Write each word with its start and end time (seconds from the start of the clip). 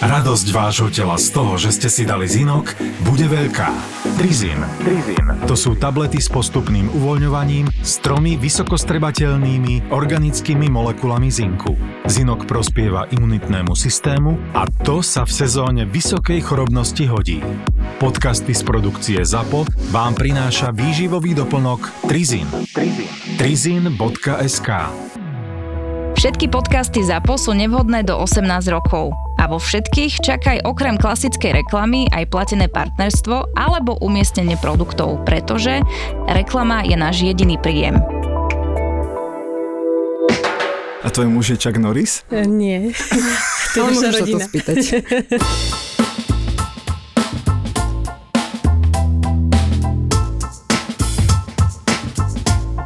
Radosť 0.00 0.48
vášho 0.56 0.88
tela 0.88 1.20
z 1.20 1.28
toho, 1.28 1.60
že 1.60 1.76
ste 1.76 1.92
si 1.92 2.08
dali 2.08 2.24
zinok, 2.24 2.72
bude 3.04 3.28
veľká. 3.28 3.68
Trizin. 4.16 4.56
Trizin. 4.80 5.28
To 5.44 5.52
sú 5.52 5.76
tablety 5.76 6.16
s 6.16 6.32
postupným 6.32 6.88
uvoľňovaním 6.88 7.68
s 7.84 8.00
tromi 8.00 8.40
vysokostrebateľnými 8.40 9.92
organickými 9.92 10.72
molekulami 10.72 11.28
zinku. 11.28 11.76
Zinok 12.08 12.48
prospieva 12.48 13.12
imunitnému 13.12 13.76
systému 13.76 14.40
a 14.56 14.64
to 14.88 15.04
sa 15.04 15.28
v 15.28 15.36
sezóne 15.36 15.84
vysokej 15.84 16.48
chorobnosti 16.48 17.04
hodí. 17.04 17.44
Podcasty 18.00 18.56
z 18.56 18.64
produkcie 18.64 19.20
ZAPO 19.20 19.68
vám 19.92 20.16
prináša 20.16 20.72
výživový 20.72 21.36
doplnok 21.36 22.08
Trizin. 22.08 22.48
Trizin. 22.72 23.36
Trizin.sk 23.36 24.68
Všetky 26.16 26.48
podcasty 26.48 27.04
ZAPO 27.04 27.36
sú 27.36 27.52
nevhodné 27.52 28.00
do 28.08 28.16
18 28.16 28.48
rokov. 28.72 29.12
A 29.40 29.48
vo 29.48 29.56
všetkých 29.56 30.20
čakaj 30.20 30.68
okrem 30.68 31.00
klasickej 31.00 31.64
reklamy 31.64 32.04
aj 32.12 32.28
platené 32.28 32.68
partnerstvo 32.68 33.56
alebo 33.56 33.96
umiestnenie 34.04 34.60
produktov, 34.60 35.24
pretože 35.24 35.80
reklama 36.28 36.84
je 36.84 36.92
náš 36.92 37.24
jediný 37.24 37.56
príjem. 37.56 37.96
A 41.00 41.08
tvoj 41.08 41.32
muž 41.32 41.56
je 41.56 41.56
Chuck 41.56 41.80
Norris? 41.80 42.20
Nie. 42.28 42.92
to 43.72 43.88
je 43.88 44.12
rodina. 44.12 44.44
to 44.44 44.52
spýtať. 44.52 44.78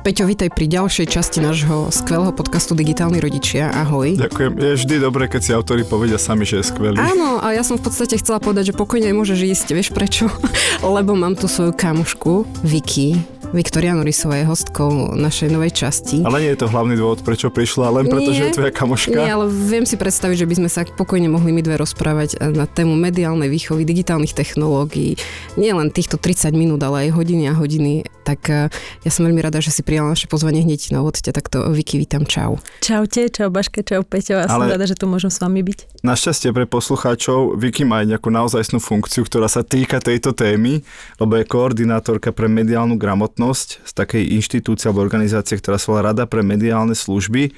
Peťo, 0.05 0.29
vítaj 0.29 0.53
pri 0.53 0.69
ďalšej 0.69 1.17
časti 1.17 1.41
nášho 1.41 1.89
skvelého 1.89 2.29
podcastu 2.37 2.77
Digitálni 2.77 3.25
rodičia. 3.25 3.73
Ahoj. 3.73 4.21
Ďakujem. 4.21 4.53
Je 4.61 4.77
vždy 4.77 4.95
dobré, 5.01 5.33
keď 5.33 5.41
si 5.41 5.51
autori 5.57 5.81
povedia 5.81 6.21
sami, 6.21 6.45
že 6.45 6.61
je 6.61 6.69
skvelý. 6.69 7.01
Áno, 7.01 7.41
a 7.41 7.57
ja 7.57 7.65
som 7.65 7.81
v 7.81 7.89
podstate 7.89 8.21
chcela 8.21 8.37
povedať, 8.37 8.69
že 8.69 8.75
pokojne 8.77 9.17
môžeš 9.17 9.41
ísť, 9.57 9.69
vieš 9.73 9.89
prečo? 9.97 10.29
Lebo 10.85 11.17
mám 11.17 11.41
tu 11.41 11.49
svoju 11.49 11.73
kamušku, 11.73 12.45
Vicky, 12.69 13.17
Viktoria 13.55 13.95
Norisová 13.95 14.43
je 14.43 14.51
hostkou 14.51 15.15
našej 15.15 15.55
novej 15.55 15.71
časti. 15.71 16.27
Ale 16.27 16.43
nie 16.43 16.51
je 16.59 16.67
to 16.67 16.67
hlavný 16.67 16.99
dôvod, 16.99 17.23
prečo 17.23 17.55
prišla, 17.55 18.03
len 18.03 18.11
preto, 18.11 18.35
nie, 18.35 18.43
že 18.43 18.45
je 18.51 18.57
tvoja 18.59 18.75
kamoška. 18.75 19.15
Nie, 19.15 19.31
ale 19.31 19.47
viem 19.47 19.87
si 19.87 19.95
predstaviť, 19.95 20.43
že 20.43 20.49
by 20.51 20.55
sme 20.59 20.69
sa 20.75 20.83
pokojne 20.83 21.31
mohli 21.31 21.55
my 21.55 21.63
dve 21.63 21.79
rozprávať 21.79 22.43
na 22.51 22.67
tému 22.67 22.99
mediálnej 22.99 23.47
výchovy, 23.47 23.87
digitálnych 23.87 24.35
technológií. 24.35 25.15
Nie 25.55 25.71
len 25.71 25.95
týchto 25.95 26.19
30 26.19 26.51
minút, 26.51 26.83
ale 26.83 27.07
aj 27.07 27.15
hodiny 27.15 27.47
a 27.47 27.55
hodiny. 27.55 28.03
Tak 28.27 28.41
eh, 28.51 28.67
ja 29.07 29.11
som 29.15 29.23
veľmi 29.23 29.39
rada, 29.39 29.63
že 29.63 29.71
si 29.71 29.87
prijala 29.87 30.11
naše 30.11 30.27
pozvanie 30.27 30.67
hneď 30.67 30.91
na 30.91 31.07
úvod. 31.07 31.23
Takto 31.23 31.71
Viki, 31.71 31.95
vítam, 31.95 32.27
čau. 32.27 32.59
Čaute, 32.83 33.31
čau 33.31 33.55
Baške, 33.55 33.87
čau 33.87 34.03
Peťo. 34.03 34.43
A 34.43 34.51
som 34.51 34.67
rada, 34.67 34.83
že 34.83 34.99
tu 34.99 35.07
môžem 35.07 35.31
s 35.31 35.39
vami 35.39 35.63
byť. 35.63 36.03
Našťastie 36.03 36.51
pre 36.51 36.67
poslucháčov, 36.67 37.55
Viki 37.55 37.87
má 37.87 38.03
aj 38.03 38.17
nejakú 38.17 38.35
naozajstnú 38.35 38.83
funkciu, 38.83 39.23
ktorá 39.25 39.47
sa 39.47 39.63
týka 39.63 40.03
tejto 40.03 40.35
témy, 40.35 40.83
lebo 41.23 41.39
je 41.39 41.45
koordinátorka 41.47 42.33
pre 42.33 42.51
mediálnu 42.51 42.99
gramotnosť 42.99 43.44
z 43.53 43.93
takej 43.93 44.41
inštitúcie 44.41 44.89
alebo 44.89 45.05
organizácie, 45.05 45.61
ktorá 45.61 45.77
sa 45.77 45.93
volá 45.93 46.15
Rada 46.15 46.25
pre 46.25 46.41
mediálne 46.41 46.97
služby. 46.97 47.53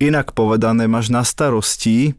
Inak 0.00 0.32
povedané, 0.32 0.88
máš 0.88 1.12
na 1.12 1.20
starosti 1.20 2.16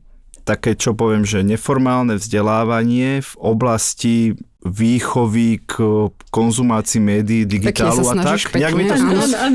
také, 0.47 0.77
čo 0.79 0.93
poviem, 0.93 1.27
že 1.27 1.43
neformálne 1.43 2.15
vzdelávanie 2.15 3.19
v 3.19 3.31
oblasti 3.41 4.39
výchovy 4.65 5.61
k 5.69 5.73
konzumácii 6.33 6.97
médií, 6.97 7.45
digitálu 7.45 8.01
a 8.09 8.15
tak. 8.33 8.49
Pekne, 8.49 8.73
mi 8.73 8.89
to 8.89 8.97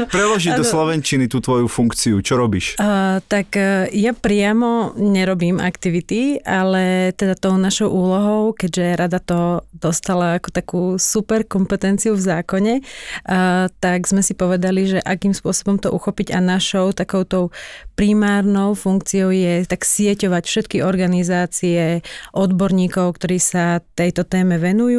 preložiť 0.08 0.54
do 0.54 0.64
slovenčiny 0.64 1.26
tú 1.26 1.42
tvoju 1.42 1.66
funkciu. 1.66 2.22
Čo 2.22 2.38
robíš? 2.38 2.78
Uh, 2.78 3.18
tak 3.26 3.58
uh, 3.58 3.90
ja 3.90 4.14
priamo 4.14 4.94
nerobím 4.94 5.58
aktivity, 5.58 6.38
ale 6.46 7.10
teda 7.18 7.34
tou 7.34 7.58
našou 7.58 7.90
úlohou, 7.90 8.54
keďže 8.54 8.86
rada 8.94 9.18
to 9.18 9.66
dostala 9.74 10.38
ako 10.38 10.48
takú 10.54 10.82
super 11.02 11.42
kompetenciu 11.42 12.14
v 12.14 12.22
zákone, 12.22 12.74
uh, 12.78 13.66
tak 13.82 14.06
sme 14.06 14.22
si 14.22 14.38
povedali, 14.38 14.86
že 14.86 14.98
akým 15.02 15.34
spôsobom 15.34 15.82
to 15.82 15.90
uchopiť 15.90 16.30
a 16.30 16.38
našou 16.38 16.94
takoutou 16.94 17.50
primárnou 17.98 18.78
funkciou 18.78 19.34
je 19.34 19.66
tak 19.66 19.82
sieťovať 19.82 20.42
všetky 20.46 20.78
organizácie, 20.80 22.00
odborníkov, 22.32 23.18
ktorí 23.18 23.36
sa 23.42 23.84
tejto 23.98 24.24
téme 24.24 24.56
venujú 24.56 24.91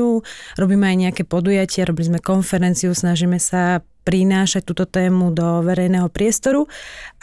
robíme 0.58 0.90
aj 0.90 0.98
nejaké 1.10 1.24
podujatia, 1.28 1.86
robili 1.86 2.16
sme 2.16 2.20
konferenciu, 2.20 2.96
snažíme 2.96 3.38
sa 3.38 3.86
prinášať 4.04 4.68
túto 4.68 4.84
tému 4.84 5.32
do 5.32 5.64
verejného 5.64 6.12
priestoru, 6.12 6.68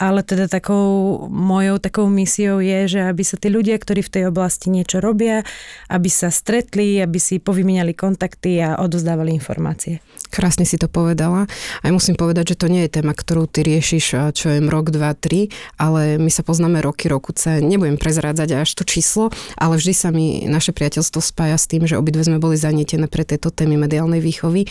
ale 0.01 0.25
teda 0.25 0.49
takou 0.49 1.25
mojou 1.29 1.77
takou 1.77 2.09
misiou 2.09 2.57
je, 2.57 2.97
že 2.97 2.99
aby 3.05 3.21
sa 3.21 3.37
tí 3.37 3.53
ľudia, 3.53 3.77
ktorí 3.77 4.01
v 4.01 4.13
tej 4.13 4.23
oblasti 4.33 4.73
niečo 4.73 4.97
robia, 4.97 5.45
aby 5.87 6.09
sa 6.09 6.33
stretli, 6.33 6.97
aby 6.97 7.21
si 7.21 7.37
povymieniali 7.37 7.93
kontakty 7.93 8.57
a 8.59 8.81
odozdávali 8.81 9.29
informácie. 9.31 10.01
Krásne 10.33 10.65
si 10.65 10.79
to 10.81 10.89
povedala. 10.89 11.45
Aj 11.85 11.91
musím 11.93 12.17
povedať, 12.17 12.55
že 12.55 12.59
to 12.65 12.71
nie 12.71 12.87
je 12.87 12.97
téma, 12.97 13.11
ktorú 13.13 13.45
ty 13.45 13.61
riešiš, 13.67 14.33
čo 14.33 14.45
je 14.49 14.59
rok, 14.63 14.89
dva, 14.89 15.11
tri, 15.13 15.51
ale 15.75 16.15
my 16.17 16.31
sa 16.31 16.41
poznáme 16.41 16.79
roky, 16.79 17.11
rokuce. 17.11 17.59
Nebudem 17.59 17.99
prezrádzať 17.99 18.63
až 18.63 18.69
to 18.73 18.83
číslo, 18.87 19.29
ale 19.59 19.75
vždy 19.75 19.93
sa 19.93 20.09
mi 20.09 20.47
naše 20.47 20.71
priateľstvo 20.71 21.19
spája 21.19 21.59
s 21.59 21.67
tým, 21.67 21.83
že 21.85 21.99
obidve 21.99 22.23
sme 22.23 22.39
boli 22.39 22.55
zanietené 22.55 23.11
pre 23.11 23.27
tejto 23.27 23.51
témy 23.51 23.75
mediálnej 23.75 24.23
výchovy. 24.23 24.65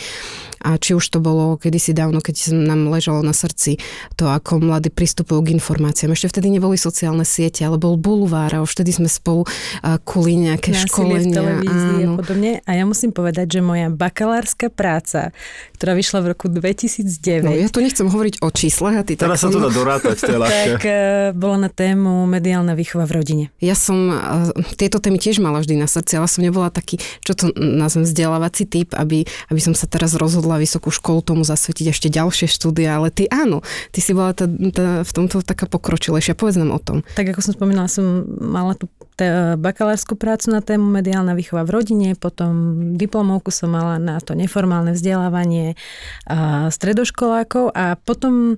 A 0.61 0.77
či 0.81 0.97
už 0.97 1.05
to 1.07 1.21
bolo 1.21 1.57
kedysi 1.61 1.93
dávno, 2.01 2.19
keď 2.19 2.49
nám 2.51 2.89
ležalo 2.89 3.21
na 3.21 3.31
srdci 3.31 3.77
to, 4.17 4.25
ako 4.25 4.57
mladí 4.57 4.89
pristupujú 4.89 5.45
k 5.45 5.53
informáciám. 5.53 6.17
Ešte 6.17 6.37
vtedy 6.37 6.49
neboli 6.57 6.75
sociálne 6.75 7.23
siete, 7.23 7.61
ale 7.61 7.77
bol 7.77 7.95
bulvár 7.95 8.49
a 8.57 8.65
už 8.65 8.73
vtedy 8.73 8.97
sme 8.97 9.09
spolu 9.09 9.45
kuli 10.01 10.49
nejaké 10.49 10.73
Násilie 10.73 10.89
školenia. 10.89 11.41
v 11.41 11.69
áno. 11.69 12.13
a 12.13 12.19
podobne. 12.19 12.51
A 12.65 12.71
ja 12.73 12.83
musím 12.89 13.13
povedať, 13.13 13.57
že 13.57 13.59
moja 13.61 13.93
bakalárska 13.93 14.73
práca, 14.73 15.29
ktorá 15.77 15.93
vyšla 15.93 16.19
v 16.25 16.27
roku 16.33 16.45
2009. 16.49 17.45
No, 17.45 17.53
ja 17.53 17.69
tu 17.69 17.79
nechcem 17.85 18.07
hovoriť 18.09 18.41
o 18.41 18.49
číslach 18.49 18.95
a 18.97 19.03
ty 19.05 19.13
Teraz 19.13 19.45
tak... 19.45 19.49
sa 19.49 19.53
to 19.53 19.59
dá 19.61 19.69
dorátať, 19.69 20.15
to 20.17 20.31
je 20.33 20.39
ľahšie. 20.45 20.71
Tak 20.77 20.83
uh, 20.85 20.93
bola 21.37 21.67
na 21.67 21.69
tému 21.69 22.25
mediálna 22.25 22.73
výchova 22.73 23.05
v 23.05 23.11
rodine. 23.21 23.43
Ja 23.61 23.77
som 23.77 24.09
uh, 24.09 24.49
tieto 24.79 24.97
témy 24.97 25.21
tiež 25.21 25.37
mala 25.37 25.61
vždy 25.61 25.77
na 25.77 25.85
srdci, 25.85 26.17
ale 26.17 26.25
som 26.25 26.41
nebola 26.41 26.73
taký, 26.73 26.97
čo 27.21 27.37
to 27.37 27.51
nazvem, 27.57 28.07
vzdelávací 28.07 28.63
typ, 28.65 28.95
aby, 28.97 29.27
aby 29.51 29.61
som 29.61 29.77
sa 29.77 29.85
teraz 29.85 30.15
rozhodla 30.17 30.57
vysokú 30.57 30.89
školu 30.89 31.21
tomu 31.21 31.43
zasvetiť 31.45 31.90
ešte 31.91 32.07
ďalej 32.07 32.21
ďalšie 32.21 32.47
štúdia, 32.47 32.95
ale 32.95 33.09
ty 33.09 33.25
áno, 33.27 33.65
ty 33.89 33.99
si 33.99 34.13
bola 34.13 34.31
tá, 34.31 34.45
tá, 34.47 35.01
v 35.01 35.11
tomto 35.11 35.41
taká 35.41 35.65
pokročilejšia. 35.65 36.37
Povedz 36.37 36.61
nám 36.61 36.71
o 36.71 36.79
tom. 36.79 37.01
Tak 37.17 37.33
ako 37.33 37.41
som 37.41 37.53
spomínala, 37.57 37.89
som 37.89 38.23
mala 38.39 38.77
tú 38.77 38.85
bakalárskú 39.57 40.15
prácu 40.15 40.53
na 40.53 40.61
tému 40.61 40.85
mediálna 40.87 41.33
výchova 41.35 41.65
v 41.67 41.73
rodine, 41.81 42.07
potom 42.15 42.51
diplomovku 42.95 43.51
som 43.51 43.73
mala 43.73 43.99
na 43.99 44.21
to 44.21 44.37
neformálne 44.37 44.93
vzdelávanie 44.93 45.75
stredoškolákov 46.71 47.75
a 47.75 47.99
potom 47.99 48.55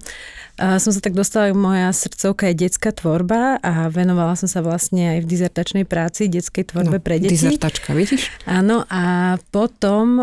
som 0.54 0.92
sa 0.94 1.02
tak 1.02 1.18
dostala, 1.18 1.50
moja 1.58 1.90
srdcovka 1.90 2.54
je 2.54 2.70
detská 2.70 2.94
tvorba 2.94 3.58
a 3.58 3.90
venovala 3.90 4.38
som 4.38 4.46
sa 4.46 4.62
vlastne 4.62 5.18
aj 5.18 5.26
v 5.26 5.30
dizertačnej 5.34 5.86
práci 5.90 6.30
detskej 6.30 6.70
tvorbe 6.70 7.02
no, 7.02 7.04
pre 7.04 7.18
deti. 7.18 7.34
Dizertačka, 7.34 7.98
vidíš? 7.98 8.30
Áno 8.46 8.86
a 8.86 9.36
potom 9.50 10.22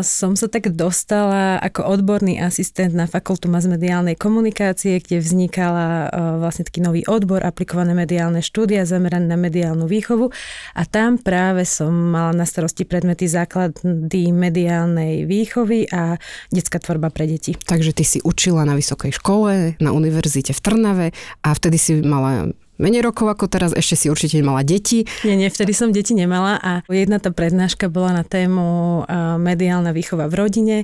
som 0.00 0.32
sa 0.40 0.48
tak 0.48 0.72
dostala 0.72 1.60
ako 1.60 1.84
odborný 1.84 2.40
asistent 2.40 2.96
na 2.96 3.04
fakultu 3.04 3.52
masmediálnej 3.52 4.16
komunikácie, 4.16 5.04
kde 5.04 5.20
vznikala 5.20 6.08
vlastne 6.40 6.64
taký 6.64 6.80
nový 6.80 7.04
odbor 7.04 7.44
aplikované 7.44 7.92
mediálne 7.92 8.40
štúdia 8.40 8.88
zamerané 8.88 9.28
na 9.28 9.36
mediálne 9.36 9.58
mediálnu 9.68 9.84
výchovu 9.84 10.32
a 10.72 10.82
tam 10.88 11.20
práve 11.20 11.68
som 11.68 11.92
mala 11.92 12.32
na 12.32 12.48
starosti 12.48 12.88
predmety 12.88 13.28
základy 13.28 14.32
mediálnej 14.32 15.28
výchovy 15.28 15.92
a 15.92 16.16
detská 16.48 16.80
tvorba 16.80 17.12
pre 17.12 17.28
deti. 17.28 17.52
Takže 17.52 17.92
ty 17.92 18.04
si 18.08 18.18
učila 18.24 18.64
na 18.64 18.72
vysokej 18.72 19.12
škole, 19.20 19.76
na 19.76 19.92
univerzite 19.92 20.56
v 20.56 20.60
Trnave 20.64 21.06
a 21.44 21.48
vtedy 21.52 21.76
si 21.76 22.00
mala 22.00 22.48
menej 22.78 23.02
rokov 23.02 23.28
ako 23.28 23.50
teraz, 23.50 23.70
ešte 23.74 23.94
si 23.94 24.06
určite 24.08 24.38
nemala 24.38 24.62
deti. 24.62 25.04
Nie, 25.26 25.34
nie, 25.34 25.50
vtedy 25.50 25.74
som 25.74 25.90
deti 25.90 26.14
nemala 26.14 26.58
a 26.62 26.72
jedna 26.86 27.18
tá 27.18 27.34
prednáška 27.34 27.90
bola 27.90 28.14
na 28.14 28.24
tému 28.24 29.04
mediálna 29.42 29.90
výchova 29.90 30.30
v 30.30 30.34
rodine 30.38 30.76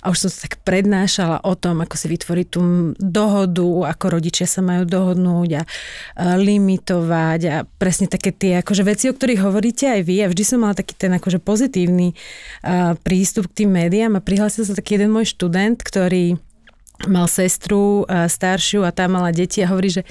a 0.00 0.10
už 0.10 0.26
som 0.26 0.30
sa 0.32 0.48
tak 0.48 0.64
prednášala 0.64 1.44
o 1.44 1.52
tom, 1.54 1.84
ako 1.84 1.94
si 1.96 2.06
vytvoriť 2.08 2.46
tú 2.48 2.60
dohodu, 2.96 3.92
ako 3.92 4.04
rodičia 4.18 4.48
sa 4.48 4.64
majú 4.64 4.88
dohodnúť 4.88 5.50
a 5.60 5.62
limitovať 6.40 7.40
a 7.48 7.56
presne 7.66 8.08
také 8.08 8.32
tie 8.32 8.64
akože 8.64 8.82
veci, 8.82 9.08
o 9.08 9.14
ktorých 9.14 9.44
hovoríte 9.44 9.86
aj 9.92 10.00
vy 10.02 10.24
a 10.24 10.30
vždy 10.32 10.42
som 10.42 10.64
mala 10.64 10.72
taký 10.72 10.96
ten 10.96 11.12
akože 11.12 11.38
pozitívny 11.38 12.16
prístup 13.04 13.52
k 13.52 13.64
tým 13.64 13.70
médiám 13.76 14.16
a 14.16 14.24
prihlásil 14.24 14.64
sa 14.64 14.72
taký 14.72 14.96
jeden 14.96 15.12
môj 15.12 15.28
študent, 15.36 15.78
ktorý 15.84 16.40
mal 17.10 17.26
sestru 17.26 18.06
a 18.06 18.30
staršiu 18.30 18.86
a 18.86 18.94
tá 18.94 19.10
mala 19.10 19.34
deti 19.34 19.62
a 19.62 19.70
hovorí, 19.70 19.90
že 19.90 20.02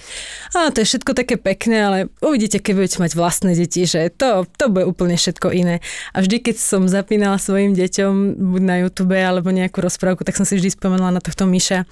á, 0.56 0.72
to 0.72 0.84
je 0.84 0.90
všetko 0.96 1.12
také 1.16 1.36
pekné, 1.40 1.78
ale 1.80 1.98
uvidíte, 2.20 2.60
keď 2.60 2.74
budete 2.76 2.98
mať 3.00 3.12
vlastné 3.16 3.52
deti, 3.56 3.88
že 3.88 4.12
to, 4.12 4.44
to 4.60 4.68
bude 4.68 4.88
úplne 4.88 5.16
všetko 5.16 5.52
iné. 5.54 5.80
A 6.12 6.24
vždy, 6.24 6.44
keď 6.44 6.56
som 6.60 6.88
zapínala 6.88 7.40
svojim 7.40 7.72
deťom 7.76 8.40
buď 8.40 8.62
na 8.64 8.76
YouTube 8.84 9.16
alebo 9.16 9.50
nejakú 9.54 9.80
rozprávku, 9.80 10.28
tak 10.28 10.36
som 10.36 10.48
si 10.48 10.60
vždy 10.60 10.76
spomenula 10.76 11.16
na 11.16 11.22
tohto 11.24 11.48
Miša, 11.48 11.88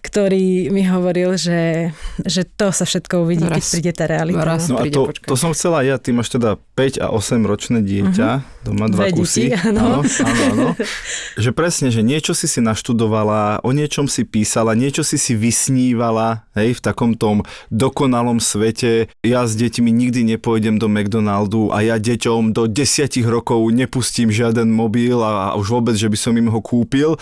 ktorý 0.00 0.72
mi 0.72 0.84
hovoril, 0.84 1.36
že, 1.36 1.92
že 2.24 2.44
to 2.44 2.72
sa 2.72 2.84
všetko 2.88 3.24
uvidí, 3.24 3.44
Raz. 3.44 3.60
keď 3.60 3.64
príde 3.68 3.92
tá 3.92 4.04
realita. 4.08 4.44
Raz 4.44 4.68
no, 4.68 4.80
no 4.80 4.84
a 4.84 4.90
to, 4.90 5.12
to 5.12 5.34
som 5.36 5.52
chcela 5.52 5.84
ja, 5.84 6.00
ty 6.00 6.14
máš 6.14 6.32
teda 6.32 6.56
5 6.76 7.04
a 7.04 7.06
8 7.12 7.44
ročné 7.44 7.78
dieťa, 7.84 8.28
uh-huh. 8.40 8.57
Doma 8.68 8.92
dva 8.92 9.08
Dve 9.08 9.16
kusy. 9.16 9.48
Deti, 9.48 9.56
áno. 9.56 9.80
Áno, 9.80 10.00
áno, 10.04 10.42
áno. 10.52 10.68
že 11.44 11.50
presne, 11.56 11.88
že 11.88 12.04
niečo 12.04 12.36
si 12.36 12.44
si 12.44 12.60
naštudovala, 12.60 13.64
o 13.64 13.70
niečom 13.72 14.04
si 14.04 14.28
písala, 14.28 14.76
niečo 14.76 15.00
si 15.00 15.16
si 15.16 15.32
vysnívala, 15.32 16.44
hej, 16.52 16.76
v 16.76 16.80
takom 16.84 17.16
tom 17.16 17.48
dokonalom 17.72 18.38
svete. 18.38 19.08
Ja 19.24 19.48
s 19.48 19.56
deťmi 19.56 19.88
nikdy 19.88 20.36
nepôjdem 20.36 20.76
do 20.76 20.92
McDonaldu 20.92 21.72
a 21.72 21.80
ja 21.80 21.96
deťom 21.96 22.52
do 22.52 22.68
desiatich 22.68 23.24
rokov 23.24 23.64
nepustím 23.72 24.28
žiaden 24.28 24.68
mobil 24.68 25.16
a, 25.24 25.52
a 25.52 25.56
už 25.56 25.72
vôbec, 25.72 25.96
že 25.96 26.12
by 26.12 26.18
som 26.20 26.36
im 26.36 26.52
ho 26.52 26.60
kúpil 26.60 27.16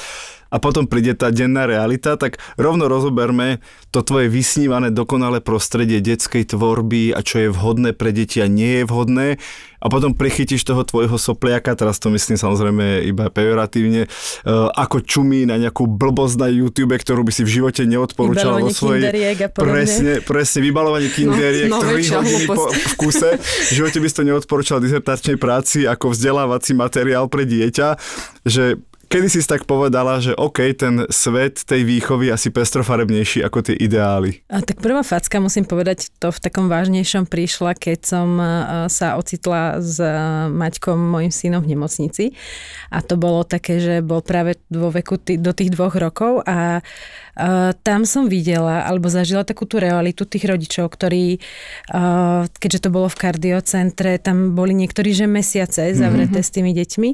a 0.50 0.56
potom 0.62 0.86
príde 0.86 1.18
tá 1.18 1.34
denná 1.34 1.66
realita, 1.66 2.14
tak 2.14 2.38
rovno 2.56 2.86
rozoberme 2.86 3.58
to 3.90 4.02
tvoje 4.02 4.30
vysnívané 4.30 4.94
dokonalé 4.94 5.42
prostredie 5.42 5.98
detskej 5.98 6.46
tvorby 6.54 7.12
a 7.14 7.20
čo 7.22 7.46
je 7.46 7.48
vhodné 7.50 7.92
pre 7.92 8.14
deti 8.14 8.38
a 8.42 8.46
nie 8.46 8.82
je 8.82 8.84
vhodné 8.86 9.28
a 9.76 9.86
potom 9.92 10.16
prichytíš 10.16 10.64
toho 10.64 10.82
tvojho 10.82 11.14
sopliaka, 11.20 11.76
teraz 11.76 12.00
to 12.00 12.08
myslím 12.10 12.34
samozrejme 12.34 13.06
iba 13.06 13.28
pejoratívne, 13.28 14.08
uh, 14.08 14.72
ako 14.72 15.04
čumí 15.04 15.44
na 15.44 15.60
nejakú 15.60 15.84
blbosť 15.86 16.36
na 16.40 16.48
YouTube, 16.50 16.96
ktorú 16.96 17.22
by 17.22 17.32
si 17.32 17.46
v 17.46 17.50
živote 17.60 17.82
neodporúčala 17.84 18.64
vo 18.64 18.72
svojej... 18.72 19.06
Presne, 19.52 20.12
presne, 20.24 20.58
vybalovanie 20.64 21.06
kinderiek, 21.12 21.70
no, 21.70 21.78
3 21.78 22.18
hodiny 22.18 22.44
po, 22.48 22.66
v 22.72 22.94
kuse. 22.98 23.38
V 23.38 23.72
živote 23.78 23.98
by 24.00 24.06
si 24.08 24.16
to 24.16 24.24
neodporúčal 24.24 24.78
dizertačnej 24.80 25.36
práci 25.36 25.84
ako 25.84 26.10
vzdelávací 26.10 26.72
materiál 26.72 27.28
pre 27.28 27.44
dieťa, 27.44 27.88
že 28.42 28.80
Kedy 29.06 29.28
si 29.30 29.40
tak 29.46 29.70
povedala, 29.70 30.18
že 30.18 30.34
OK, 30.34 30.66
ten 30.74 31.06
svet 31.14 31.62
tej 31.62 31.86
výchovy 31.86 32.28
asi 32.34 32.50
pestrofarebnejší 32.50 33.46
ako 33.46 33.70
tie 33.70 33.76
ideály? 33.78 34.42
A 34.50 34.58
tak 34.60 34.82
prvá 34.82 35.06
facka, 35.06 35.38
musím 35.38 35.62
povedať, 35.62 36.10
to 36.18 36.34
v 36.34 36.42
takom 36.42 36.66
vážnejšom 36.66 37.30
prišla, 37.30 37.78
keď 37.78 37.98
som 38.02 38.28
sa 38.90 39.14
ocitla 39.14 39.78
s 39.78 40.02
Maťkom, 40.50 40.98
mojim 40.98 41.30
synom 41.30 41.62
v 41.62 41.78
nemocnici. 41.78 42.34
A 42.90 42.98
to 42.98 43.14
bolo 43.14 43.46
také, 43.46 43.78
že 43.78 43.94
bol 44.02 44.26
práve 44.26 44.58
vo 44.68 44.90
veku 44.90 45.22
t- 45.22 45.38
do 45.38 45.54
tých 45.54 45.70
dvoch 45.70 45.94
rokov 45.94 46.42
a 46.42 46.82
Uh, 47.36 47.76
tam 47.84 48.08
som 48.08 48.32
videla 48.32 48.88
alebo 48.88 49.12
zažila 49.12 49.44
takú 49.44 49.68
tú 49.68 49.76
realitu 49.76 50.24
tých 50.24 50.48
rodičov, 50.48 50.88
ktorí, 50.88 51.36
keďže 52.48 52.80
to 52.80 52.88
bolo 52.88 53.12
v 53.12 53.20
kardiocentre, 53.20 54.16
tam 54.16 54.56
boli 54.56 54.72
niektorí, 54.72 55.12
že 55.12 55.28
mesiace 55.28 55.92
zavreté 55.92 56.40
mm-hmm. 56.40 56.48
s 56.48 56.54
tými 56.56 56.72
deťmi 56.72 57.10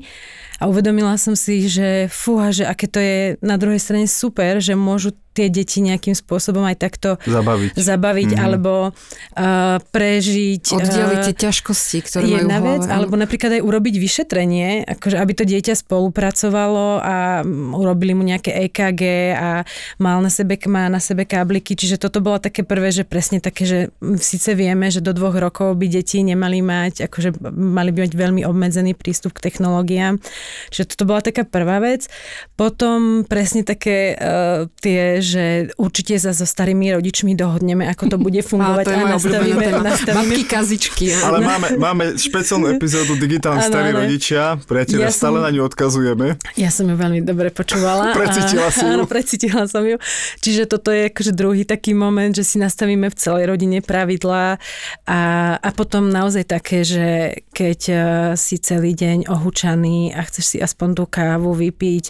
a 0.62 0.70
uvedomila 0.70 1.18
som 1.18 1.34
si, 1.34 1.66
že 1.66 1.81
fúha, 2.08 2.50
že 2.54 2.64
aké 2.64 2.86
to 2.88 2.98
je 2.98 3.16
na 3.42 3.56
druhej 3.56 3.80
strane 3.80 4.06
super, 4.08 4.58
že 4.58 4.78
môžu 4.78 5.16
tie 5.32 5.48
deti 5.48 5.80
nejakým 5.80 6.12
spôsobom 6.12 6.62
aj 6.68 6.76
takto 6.76 7.16
zabaviť, 7.24 7.72
zabaviť 7.72 8.30
mm-hmm. 8.36 8.44
alebo 8.44 8.92
uh, 8.92 9.80
prežiť. 9.80 10.64
Oddeliť 10.76 11.18
uh, 11.18 11.26
tie 11.32 11.36
ťažkosti, 11.48 11.98
ktoré 12.04 12.24
jedna 12.28 12.60
majú 12.60 12.68
vec, 12.68 12.82
alebo 12.92 13.14
napríklad 13.16 13.58
aj 13.58 13.62
urobiť 13.64 13.94
vyšetrenie, 13.96 14.84
akože 14.84 15.16
aby 15.16 15.32
to 15.32 15.44
dieťa 15.48 15.74
spolupracovalo 15.80 17.00
a 17.00 17.40
urobili 17.72 18.12
mu 18.12 18.22
nejaké 18.22 18.68
EKG 18.68 19.02
a 19.32 19.48
mal 19.96 20.20
na 20.20 20.28
sebe, 20.28 20.60
má 20.68 20.92
na 20.92 21.00
sebe 21.00 21.24
kábliky, 21.24 21.72
čiže 21.72 21.96
toto 21.96 22.20
bolo 22.20 22.36
také 22.36 22.60
prvé, 22.62 22.92
že 22.92 23.08
presne 23.08 23.40
také, 23.40 23.64
že 23.64 23.78
síce 24.20 24.52
vieme, 24.52 24.92
že 24.92 25.00
do 25.00 25.16
dvoch 25.16 25.34
rokov 25.40 25.80
by 25.80 25.88
deti 25.88 26.20
nemali 26.20 26.60
mať, 26.60 27.08
akože 27.08 27.40
mali 27.56 27.90
by 27.90 28.04
mať 28.04 28.12
veľmi 28.12 28.42
obmedzený 28.44 28.92
prístup 28.92 29.32
k 29.32 29.48
technológiám, 29.48 30.20
čiže 30.68 30.92
toto 30.92 31.08
bola 31.08 31.24
taká 31.24 31.48
prvá 31.48 31.80
vec. 31.80 32.12
Potom 32.58 33.24
presne 33.24 33.64
také 33.64 34.12
uh, 34.12 34.68
tie 34.82 35.21
že 35.22 35.70
určite 35.78 36.18
sa 36.18 36.34
so 36.34 36.44
starými 36.44 36.92
rodičmi 36.98 37.32
dohodneme, 37.38 37.86
ako 37.88 38.12
to 38.12 38.16
bude 38.18 38.42
fungovať 38.50 38.86
a, 38.90 38.92
a 38.92 39.02
nastavíme, 39.16 39.66
nastavíme... 39.80 40.34
Matky 40.34 40.42
kazičky. 40.44 41.06
Ale 41.14 41.38
máme, 41.40 41.68
máme 41.78 42.04
špeciálnu 42.18 42.74
epizódu 42.74 43.14
Digitálni 43.16 43.62
starí 43.62 43.94
rodičia, 43.94 44.58
priateľe, 44.66 45.06
ja 45.06 45.14
stále 45.14 45.38
som, 45.38 45.46
na 45.46 45.50
ňu 45.54 45.62
odkazujeme. 45.70 46.26
Ja 46.58 46.68
som 46.74 46.90
ju 46.90 46.96
veľmi 46.98 47.22
dobre 47.22 47.54
počúvala. 47.54 48.12
precítila 48.18 48.68
si 48.68 48.82
ju. 48.82 48.90
Áno, 48.90 49.04
precítila 49.06 49.64
som 49.70 49.86
ju. 49.86 49.96
Čiže 50.42 50.66
toto 50.66 50.90
je 50.90 51.08
akože 51.08 51.32
druhý 51.32 51.62
taký 51.62 51.94
moment, 51.94 52.34
že 52.34 52.42
si 52.42 52.58
nastavíme 52.58 53.06
v 53.08 53.16
celej 53.16 53.46
rodine 53.46 53.78
pravidlá 53.80 54.58
a, 55.06 55.20
a 55.56 55.68
potom 55.70 56.10
naozaj 56.10 56.50
také, 56.50 56.82
že 56.82 57.38
keď 57.54 57.80
uh, 57.88 57.98
si 58.34 58.58
celý 58.58 58.92
deň 58.98 59.30
ohúčaný 59.30 60.12
a 60.16 60.26
chceš 60.26 60.56
si 60.56 60.58
aspoň 60.58 60.88
tú 60.98 61.04
kávu 61.06 61.54
vypiť, 61.54 62.04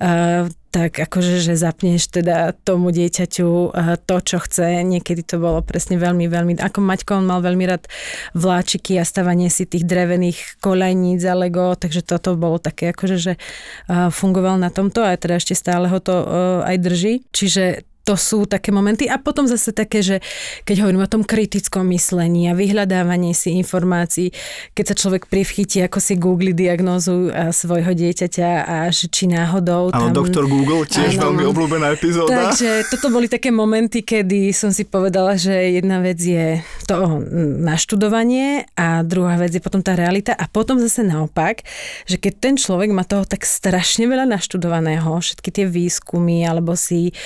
uh, 0.00 0.48
tak 0.74 0.98
akože, 0.98 1.38
že 1.38 1.54
zapneš 1.54 2.10
teda 2.10 2.50
tomu 2.66 2.90
dieťaťu 2.90 3.70
eh, 3.70 3.94
to, 4.02 4.16
čo 4.18 4.42
chce. 4.42 4.82
Niekedy 4.82 5.22
to 5.22 5.38
bolo 5.38 5.62
presne 5.62 5.94
veľmi, 6.02 6.26
veľmi, 6.26 6.58
ako 6.58 6.82
Maťko, 6.82 7.22
on 7.22 7.30
mal 7.30 7.38
veľmi 7.38 7.62
rád 7.62 7.86
vláčiky 8.34 8.98
a 8.98 9.06
stavanie 9.06 9.46
si 9.54 9.70
tých 9.70 9.86
drevených 9.86 10.58
koľajníc 10.58 11.22
a 11.30 11.38
Lego, 11.38 11.78
takže 11.78 12.02
toto 12.02 12.34
bolo 12.34 12.58
také 12.58 12.90
akože, 12.90 13.16
že 13.22 13.32
eh, 13.38 14.10
fungoval 14.10 14.58
na 14.58 14.74
tomto 14.74 15.06
a 15.06 15.14
teda 15.14 15.38
ešte 15.38 15.54
stále 15.54 15.86
ho 15.86 16.02
to 16.02 16.14
eh, 16.26 16.74
aj 16.74 16.76
drží. 16.82 17.12
Čiže 17.30 17.93
to 18.04 18.20
sú 18.20 18.44
také 18.44 18.68
momenty. 18.68 19.08
A 19.08 19.16
potom 19.16 19.48
zase 19.48 19.72
také, 19.72 20.04
že 20.04 20.20
keď 20.68 20.84
hovorím 20.84 21.04
o 21.04 21.10
tom 21.10 21.24
kritickom 21.24 21.88
myslení 21.88 22.52
a 22.52 22.54
vyhľadávaní 22.54 23.32
si 23.32 23.56
informácií, 23.56 24.28
keď 24.76 24.92
sa 24.92 24.94
človek 24.94 25.26
privchytí, 25.26 25.80
ako 25.80 25.98
si 26.04 26.20
googli 26.20 26.52
diagnózu 26.52 27.32
svojho 27.32 27.96
dieťaťa 27.96 28.48
a 28.68 28.76
že 28.92 29.08
či 29.08 29.24
náhodou 29.32 29.88
Áno, 29.96 30.12
doktor 30.12 30.44
Google, 30.44 30.84
tiež 30.84 31.16
áno, 31.16 31.32
veľmi 31.32 31.44
obľúbená 31.48 31.96
epizóda. 31.96 32.28
Takže 32.28 32.92
toto 32.92 33.08
boli 33.08 33.26
také 33.26 33.48
momenty, 33.48 34.04
kedy 34.04 34.52
som 34.52 34.68
si 34.68 34.84
povedala, 34.84 35.40
že 35.40 35.80
jedna 35.80 36.04
vec 36.04 36.20
je 36.20 36.60
to 36.84 37.24
naštudovanie 37.64 38.68
a 38.76 39.00
druhá 39.00 39.40
vec 39.40 39.56
je 39.56 39.64
potom 39.64 39.80
tá 39.80 39.96
realita 39.96 40.36
a 40.36 40.44
potom 40.44 40.76
zase 40.76 41.00
naopak, 41.00 41.64
že 42.04 42.20
keď 42.20 42.32
ten 42.36 42.54
človek 42.60 42.92
má 42.92 43.08
toho 43.08 43.24
tak 43.24 43.48
strašne 43.48 44.04
veľa 44.04 44.28
naštudovaného, 44.28 45.08
všetky 45.24 45.48
tie 45.48 45.64
výskumy 45.64 46.44
alebo 46.44 46.76
si 46.76 47.16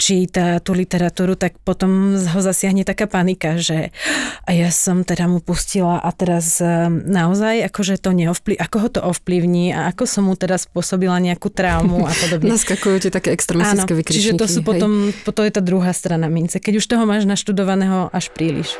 či 0.00 0.13
číta 0.14 0.62
tú 0.62 0.78
literatúru, 0.78 1.34
tak 1.34 1.58
potom 1.66 2.14
ho 2.14 2.40
zasiahne 2.40 2.86
taká 2.86 3.10
panika, 3.10 3.58
že 3.58 3.90
a 4.46 4.54
ja 4.54 4.70
som 4.70 5.02
teda 5.02 5.26
mu 5.26 5.42
pustila 5.42 5.98
a 5.98 6.10
teraz 6.14 6.62
e, 6.62 6.86
naozaj 6.88 7.66
akože 7.66 7.98
to 7.98 8.14
neovplyv, 8.14 8.54
ako 8.62 8.76
ho 8.78 8.88
to 8.94 9.00
ovplyvní 9.02 9.74
a 9.74 9.90
ako 9.90 10.06
som 10.06 10.30
mu 10.30 10.38
teda 10.38 10.54
spôsobila 10.54 11.18
nejakú 11.18 11.50
traumu 11.50 12.06
a 12.06 12.14
podobne. 12.14 12.46
Naskakujú 12.54 13.02
ti 13.02 13.08
také 13.10 13.34
extremistické 13.34 13.90
vykričníky. 13.90 14.38
Čiže 14.38 14.38
to 14.38 14.46
sú 14.46 14.62
hej. 14.62 14.66
potom, 14.70 14.90
to 15.10 15.42
je 15.42 15.50
tá 15.50 15.58
druhá 15.58 15.90
strana 15.90 16.30
mince. 16.30 16.62
Keď 16.62 16.78
už 16.78 16.86
toho 16.86 17.02
máš 17.02 17.26
naštudovaného 17.26 18.14
až 18.14 18.30
príliš. 18.30 18.78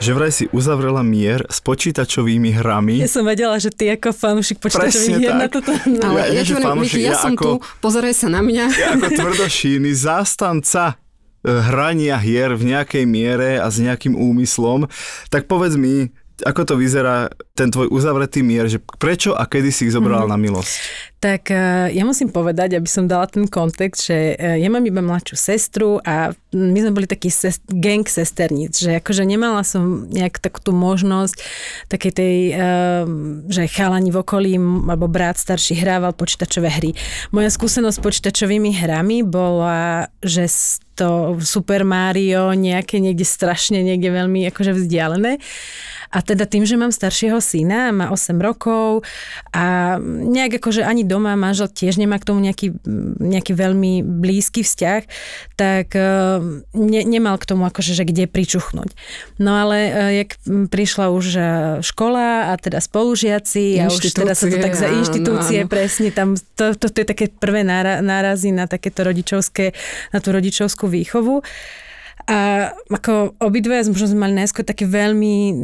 Že 0.00 0.16
vraj 0.16 0.32
si 0.32 0.48
uzavrela 0.50 1.04
mier 1.04 1.44
s 1.52 1.60
počítačovými 1.60 2.56
hrami. 2.56 3.04
Ja 3.04 3.10
som 3.12 3.28
vedela, 3.28 3.60
že 3.60 3.68
ty 3.68 3.92
ako 3.92 4.16
fanúšik 4.16 4.56
počítačových 4.56 5.20
hier 5.20 5.36
na 5.36 5.52
toto... 5.52 5.76
Ale 5.76 6.32
ja, 6.32 6.40
ja, 6.40 6.42
ja, 6.42 6.56
fanúšik, 6.56 7.04
ja, 7.04 7.12
ja 7.12 7.20
som 7.20 7.36
ako, 7.36 7.44
tu, 7.44 7.52
pozeraj 7.84 8.16
sa 8.16 8.32
na 8.32 8.40
mňa. 8.40 8.64
Ja 8.72 8.88
ako 8.96 9.08
tvrdošíny 9.12 9.92
zástanca 9.92 10.96
e, 11.44 11.52
hrania 11.52 12.16
hier 12.16 12.56
v 12.56 12.72
nejakej 12.72 13.04
miere 13.04 13.60
a 13.60 13.68
s 13.68 13.76
nejakým 13.76 14.16
úmyslom, 14.16 14.88
tak 15.28 15.44
povedz 15.44 15.76
mi, 15.76 16.08
ako 16.46 16.62
to 16.64 16.74
vyzerá 16.76 17.28
ten 17.54 17.68
tvoj 17.68 17.92
uzavretý 17.92 18.40
mier, 18.40 18.66
že 18.66 18.80
prečo 18.80 19.36
a 19.36 19.44
kedy 19.44 19.68
si 19.68 19.88
ich 19.88 19.94
zobrala 19.94 20.24
mm-hmm. 20.24 20.34
na 20.34 20.44
milosť? 20.44 20.72
Tak 21.20 21.52
uh, 21.52 21.92
ja 21.92 22.08
musím 22.08 22.32
povedať, 22.32 22.80
aby 22.80 22.88
som 22.88 23.04
dala 23.04 23.28
ten 23.28 23.44
kontext, 23.44 24.08
že 24.08 24.40
uh, 24.40 24.56
ja 24.56 24.72
mám 24.72 24.80
iba 24.88 25.04
mladšiu 25.04 25.36
sestru 25.36 26.00
a 26.00 26.32
my 26.56 26.78
sme 26.80 26.96
boli 26.96 27.04
taký 27.04 27.28
sest, 27.28 27.60
gang 27.68 28.08
sesterníc, 28.08 28.80
že 28.80 28.96
akože 28.96 29.28
nemala 29.28 29.60
som 29.60 30.08
nejak 30.08 30.40
takú 30.40 30.64
tú 30.64 30.72
možnosť 30.72 31.36
takej 31.92 32.12
tej, 32.16 32.36
uh, 32.56 33.04
že 33.52 33.68
chalani 33.68 34.08
v 34.08 34.20
okolí 34.24 34.56
alebo 34.56 35.12
brat 35.12 35.36
starší 35.36 35.76
hrával 35.84 36.16
počítačové 36.16 36.72
hry. 36.72 36.96
Moja 37.36 37.52
skúsenosť 37.52 38.00
s 38.00 38.04
počítačovými 38.04 38.80
hrami 38.80 39.20
bola, 39.20 40.08
že 40.24 40.48
to 41.00 41.40
Super 41.40 41.80
Mario 41.88 42.52
nejaké 42.52 43.00
niekde 43.00 43.24
strašne, 43.24 43.80
niekde 43.80 44.12
veľmi 44.12 44.44
akože 44.52 44.76
vzdialené. 44.76 45.40
A 46.10 46.26
teda 46.26 46.42
tým, 46.46 46.66
že 46.66 46.74
mám 46.74 46.90
staršieho 46.90 47.38
syna, 47.38 47.94
má 47.94 48.10
8 48.10 48.34
rokov 48.42 49.06
a 49.54 49.96
nejak 50.02 50.58
akože 50.58 50.82
ani 50.82 51.06
doma 51.06 51.38
manžel 51.38 51.70
tiež 51.70 52.02
nemá 52.02 52.18
k 52.18 52.26
tomu 52.34 52.42
nejaký, 52.42 52.74
nejaký 53.22 53.54
veľmi 53.54 54.02
blízky 54.02 54.66
vzťah, 54.66 55.02
tak 55.54 55.94
uh, 55.94 56.42
ne, 56.74 57.00
nemal 57.06 57.38
k 57.38 57.46
tomu 57.46 57.62
akože, 57.70 57.94
že 57.94 58.02
kde 58.02 58.26
pričuchnúť. 58.26 58.90
No 59.38 59.54
ale 59.54 59.78
uh, 59.86 60.10
jak 60.10 60.30
prišla 60.70 61.14
už 61.14 61.26
škola 61.86 62.50
a 62.50 62.58
teda 62.58 62.82
spolužiaci 62.82 63.78
a 63.78 63.86
už 63.86 64.10
teda 64.10 64.34
sa 64.34 64.50
to 64.50 64.58
tak 64.58 64.74
za 64.74 64.90
inštitúcie, 64.90 65.62
áno, 65.62 65.70
áno. 65.70 65.72
presne 65.72 66.08
tam, 66.10 66.34
to, 66.58 66.74
to, 66.74 66.90
to 66.90 66.98
je 67.02 67.06
také 67.06 67.24
prvé 67.30 67.62
nárazy 67.62 68.50
na 68.50 68.66
takéto 68.66 69.06
rodičovské, 69.06 69.72
na 70.10 70.18
tú 70.18 70.34
rodičovskú 70.34 70.90
výchovu. 70.90 71.46
A 72.26 72.70
ako 72.90 73.38
obidve 73.40 73.80
možno 73.86 74.10
sme 74.10 74.28
mali 74.28 74.34
najskôr 74.36 74.66
taký 74.66 74.84
veľmi 74.84 75.54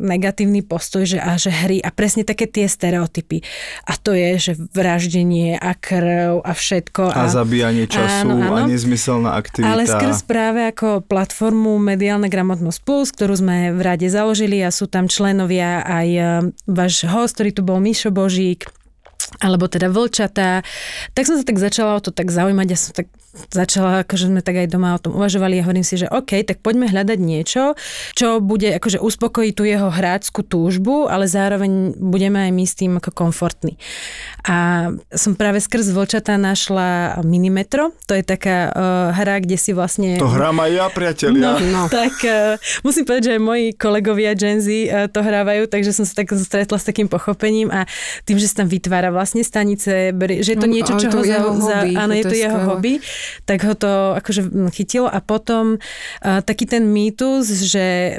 negatívny 0.00 0.64
postoj, 0.64 1.04
že, 1.04 1.18
a 1.20 1.36
že 1.36 1.52
hry 1.52 1.78
a 1.82 1.92
presne 1.92 2.24
také 2.24 2.48
tie 2.48 2.64
stereotypy. 2.64 3.44
A 3.84 3.98
to 3.98 4.16
je, 4.16 4.38
že 4.38 4.52
vraždenie 4.56 5.58
a 5.60 5.76
krv 5.76 6.40
a 6.40 6.52
všetko. 6.54 7.12
A, 7.12 7.26
a 7.26 7.32
zabíjanie 7.32 7.84
času 7.90 8.28
áno, 8.28 8.40
áno. 8.40 8.64
a 8.64 8.70
nezmyselná 8.70 9.36
aktivita. 9.36 9.72
Ale 9.72 9.84
skrz 9.84 10.24
práve 10.24 10.64
ako 10.64 11.04
platformu 11.04 11.76
Mediálna 11.76 12.30
gramotnosť 12.30 12.80
Plus, 12.86 13.08
ktorú 13.10 13.34
sme 13.36 13.74
v 13.74 13.80
rade 13.82 14.06
založili 14.06 14.62
a 14.62 14.70
sú 14.70 14.86
tam 14.86 15.10
členovia 15.10 15.82
aj 15.82 16.08
e, 16.08 16.22
váš 16.70 17.02
host, 17.08 17.38
ktorý 17.38 17.50
tu 17.50 17.62
bol 17.66 17.82
Mišo 17.82 18.14
Božík, 18.14 18.70
alebo 19.42 19.66
teda 19.66 19.90
vlčatá, 19.90 20.62
tak 21.12 21.24
som 21.26 21.36
sa 21.36 21.44
tak 21.44 21.58
začala 21.58 21.98
o 21.98 22.00
to 22.00 22.14
tak 22.14 22.30
zaujímať, 22.30 22.66
ja 22.70 22.78
som 22.78 22.92
tak 22.94 23.10
začala, 23.52 24.02
akože 24.02 24.28
sme 24.32 24.40
tak 24.42 24.64
aj 24.64 24.68
doma 24.72 24.96
o 24.96 25.00
tom 25.00 25.16
uvažovali 25.16 25.60
a 25.60 25.64
hovorím 25.66 25.86
si, 25.86 26.00
že 26.00 26.10
OK, 26.10 26.42
tak 26.42 26.60
poďme 26.60 26.88
hľadať 26.90 27.18
niečo, 27.20 27.78
čo 28.16 28.40
bude 28.40 28.72
akože 28.76 28.98
uspokojiť 29.00 29.52
tú 29.54 29.64
jeho 29.64 29.88
hráčskú 29.88 30.42
túžbu, 30.42 31.06
ale 31.06 31.28
zároveň 31.28 31.96
budeme 31.96 32.48
aj 32.48 32.52
my 32.52 32.64
s 32.64 32.74
tým 32.74 32.92
ako 32.98 33.10
komfortní. 33.12 33.76
A 34.46 34.88
som 35.14 35.34
práve 35.34 35.58
skrz 35.58 35.90
Vlčata 35.90 36.38
našla 36.38 37.20
Minimetro, 37.26 37.90
to 38.06 38.14
je 38.14 38.22
taká 38.22 38.70
uh, 38.70 39.10
hra, 39.14 39.42
kde 39.42 39.58
si 39.58 39.74
vlastne... 39.74 40.16
To 40.22 40.30
hrám 40.30 40.62
aj 40.62 40.70
ja, 40.70 40.86
priatelia. 40.90 41.42
No, 41.42 41.52
no. 41.58 41.82
tak 41.90 42.14
uh, 42.22 42.56
musím 42.86 43.04
povedať, 43.04 43.32
že 43.32 43.32
aj 43.38 43.42
moji 43.42 43.66
kolegovia 43.74 44.32
Gen 44.38 44.62
Z 44.62 44.68
uh, 44.68 45.06
to 45.10 45.20
hrávajú, 45.20 45.66
takže 45.66 45.90
som 45.90 46.04
sa 46.06 46.22
tak 46.22 46.30
stretla 46.36 46.78
s 46.78 46.86
takým 46.86 47.10
pochopením 47.10 47.74
a 47.74 47.84
tým, 48.22 48.38
že 48.38 48.50
sa 48.50 48.62
tam 48.64 48.68
vytvára 48.70 49.10
vlastne 49.10 49.42
stanice, 49.42 50.14
že 50.14 50.50
je 50.54 50.58
to 50.58 50.68
no, 50.70 50.74
niečo, 50.78 50.94
čo 50.98 51.10
ho 51.10 51.20
za, 51.22 51.38
za... 51.58 51.76
Áno, 51.84 52.14
je 52.14 52.24
to, 52.24 52.30
je 52.30 52.32
to 52.32 52.36
jeho 52.46 52.58
hobby 52.70 53.02
tak 53.44 53.64
ho 53.64 53.74
to 53.74 54.14
akože 54.18 54.72
chytilo 54.74 55.06
a 55.10 55.18
potom 55.22 55.78
uh, 55.78 56.40
taký 56.42 56.66
ten 56.66 56.88
mýtus, 56.90 57.48
že 57.66 58.18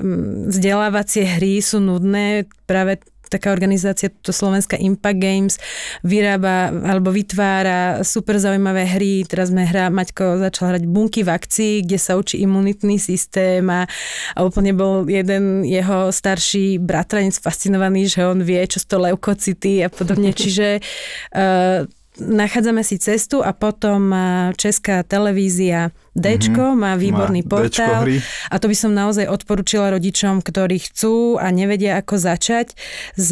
vzdelávacie 0.51 1.25
hry 1.37 1.59
sú 1.59 1.83
nudné, 1.83 2.45
práve 2.67 2.99
taká 3.29 3.51
organizácia, 3.51 4.09
to 4.09 4.31
Slovenská 4.31 4.79
Impact 4.79 5.19
Games, 5.19 5.55
vyrába 6.01 6.71
alebo 6.71 7.11
vytvára 7.11 8.01
super 8.01 8.39
zaujímavé 8.39 8.87
hry. 8.87 9.27
Teraz 9.27 9.51
sme 9.51 9.67
hra, 9.67 9.91
Maťko 9.91 10.39
začal 10.41 10.75
hrať 10.75 10.83
bunky 10.87 11.21
v 11.27 11.33
akcii, 11.35 11.73
kde 11.83 11.99
sa 11.99 12.15
učí 12.15 12.39
imunitný 12.41 12.97
systém 12.97 13.67
a, 13.67 13.85
a 14.33 14.39
úplne 14.47 14.71
bol 14.73 15.05
jeden 15.05 15.67
jeho 15.67 16.09
starší 16.09 16.79
bratranec 16.79 17.35
fascinovaný, 17.37 18.07
že 18.07 18.23
on 18.23 18.41
vie, 18.41 18.63
čo 18.65 18.79
sú 18.81 18.87
to 18.87 19.03
leukocity 19.03 19.83
a 19.83 19.91
podobne. 19.91 20.31
Čiže 20.41 20.79
uh, 21.35 21.85
nachádzame 22.19 22.83
si 22.83 22.99
cestu 22.99 23.45
a 23.45 23.53
potom 23.53 24.15
Česká 24.57 25.03
televízia 25.03 25.91
Dčko 26.17 26.73
mm-hmm. 26.73 26.81
má 26.81 26.91
výborný 26.97 27.41
má 27.45 27.49
portál 27.49 28.09
a 28.49 28.55
to 28.57 28.65
by 28.65 28.75
som 28.75 28.91
naozaj 28.97 29.29
odporúčila 29.29 29.93
rodičom, 29.93 30.41
ktorí 30.41 30.81
chcú 30.89 31.37
a 31.37 31.53
nevedia 31.53 32.01
ako 32.01 32.17
začať 32.17 32.73
s 33.13 33.29